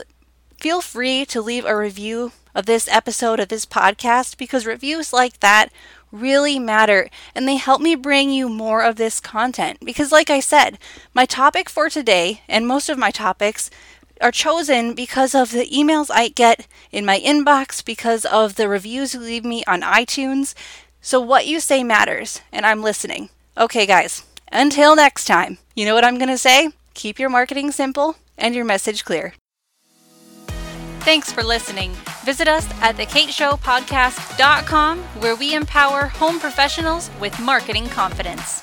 feel 0.59 0.81
free 0.81 1.25
to 1.25 1.41
leave 1.41 1.65
a 1.65 1.77
review 1.77 2.31
of 2.53 2.65
this 2.65 2.87
episode 2.87 3.39
of 3.39 3.49
this 3.49 3.65
podcast 3.65 4.37
because 4.37 4.65
reviews 4.65 5.11
like 5.11 5.39
that 5.41 5.69
really 6.11 6.57
matter 6.57 7.09
and 7.33 7.47
they 7.47 7.57
help 7.57 7.81
me 7.81 7.93
bring 7.95 8.29
you 8.31 8.47
more 8.49 8.81
of 8.81 8.95
this 8.95 9.19
content. 9.19 9.79
Because, 9.83 10.11
like 10.11 10.29
I 10.29 10.39
said, 10.39 10.79
my 11.13 11.25
topic 11.25 11.69
for 11.69 11.89
today 11.89 12.41
and 12.47 12.67
most 12.67 12.89
of 12.89 12.97
my 12.97 13.11
topics 13.11 13.69
are 14.21 14.31
chosen 14.31 14.93
because 14.93 15.35
of 15.35 15.51
the 15.51 15.67
emails 15.67 16.09
I 16.09 16.29
get 16.29 16.67
in 16.91 17.05
my 17.05 17.19
inbox, 17.19 17.83
because 17.83 18.25
of 18.25 18.55
the 18.55 18.69
reviews 18.69 19.13
you 19.13 19.19
leave 19.19 19.43
me 19.43 19.63
on 19.67 19.81
iTunes. 19.81 20.53
So, 21.01 21.19
what 21.19 21.45
you 21.45 21.59
say 21.59 21.83
matters, 21.83 22.41
and 22.51 22.65
I'm 22.65 22.81
listening. 22.81 23.29
Okay, 23.57 23.85
guys, 23.85 24.25
until 24.51 24.97
next 24.97 25.25
time, 25.25 25.59
you 25.75 25.85
know 25.85 25.95
what 25.95 26.03
I'm 26.03 26.17
going 26.17 26.29
to 26.29 26.37
say? 26.37 26.71
Keep 26.93 27.19
your 27.19 27.29
marketing 27.29 27.71
simple 27.71 28.17
and 28.37 28.53
your 28.53 28.65
message 28.65 29.05
clear. 29.05 29.33
Thanks 30.99 31.31
for 31.31 31.41
listening. 31.41 31.93
Visit 32.25 32.49
us 32.49 32.67
at 32.81 32.97
thekateshowpodcast.com 32.97 34.99
where 34.99 35.37
we 35.37 35.53
empower 35.53 36.07
home 36.07 36.39
professionals 36.39 37.09
with 37.21 37.39
marketing 37.39 37.87
confidence. 37.87 38.61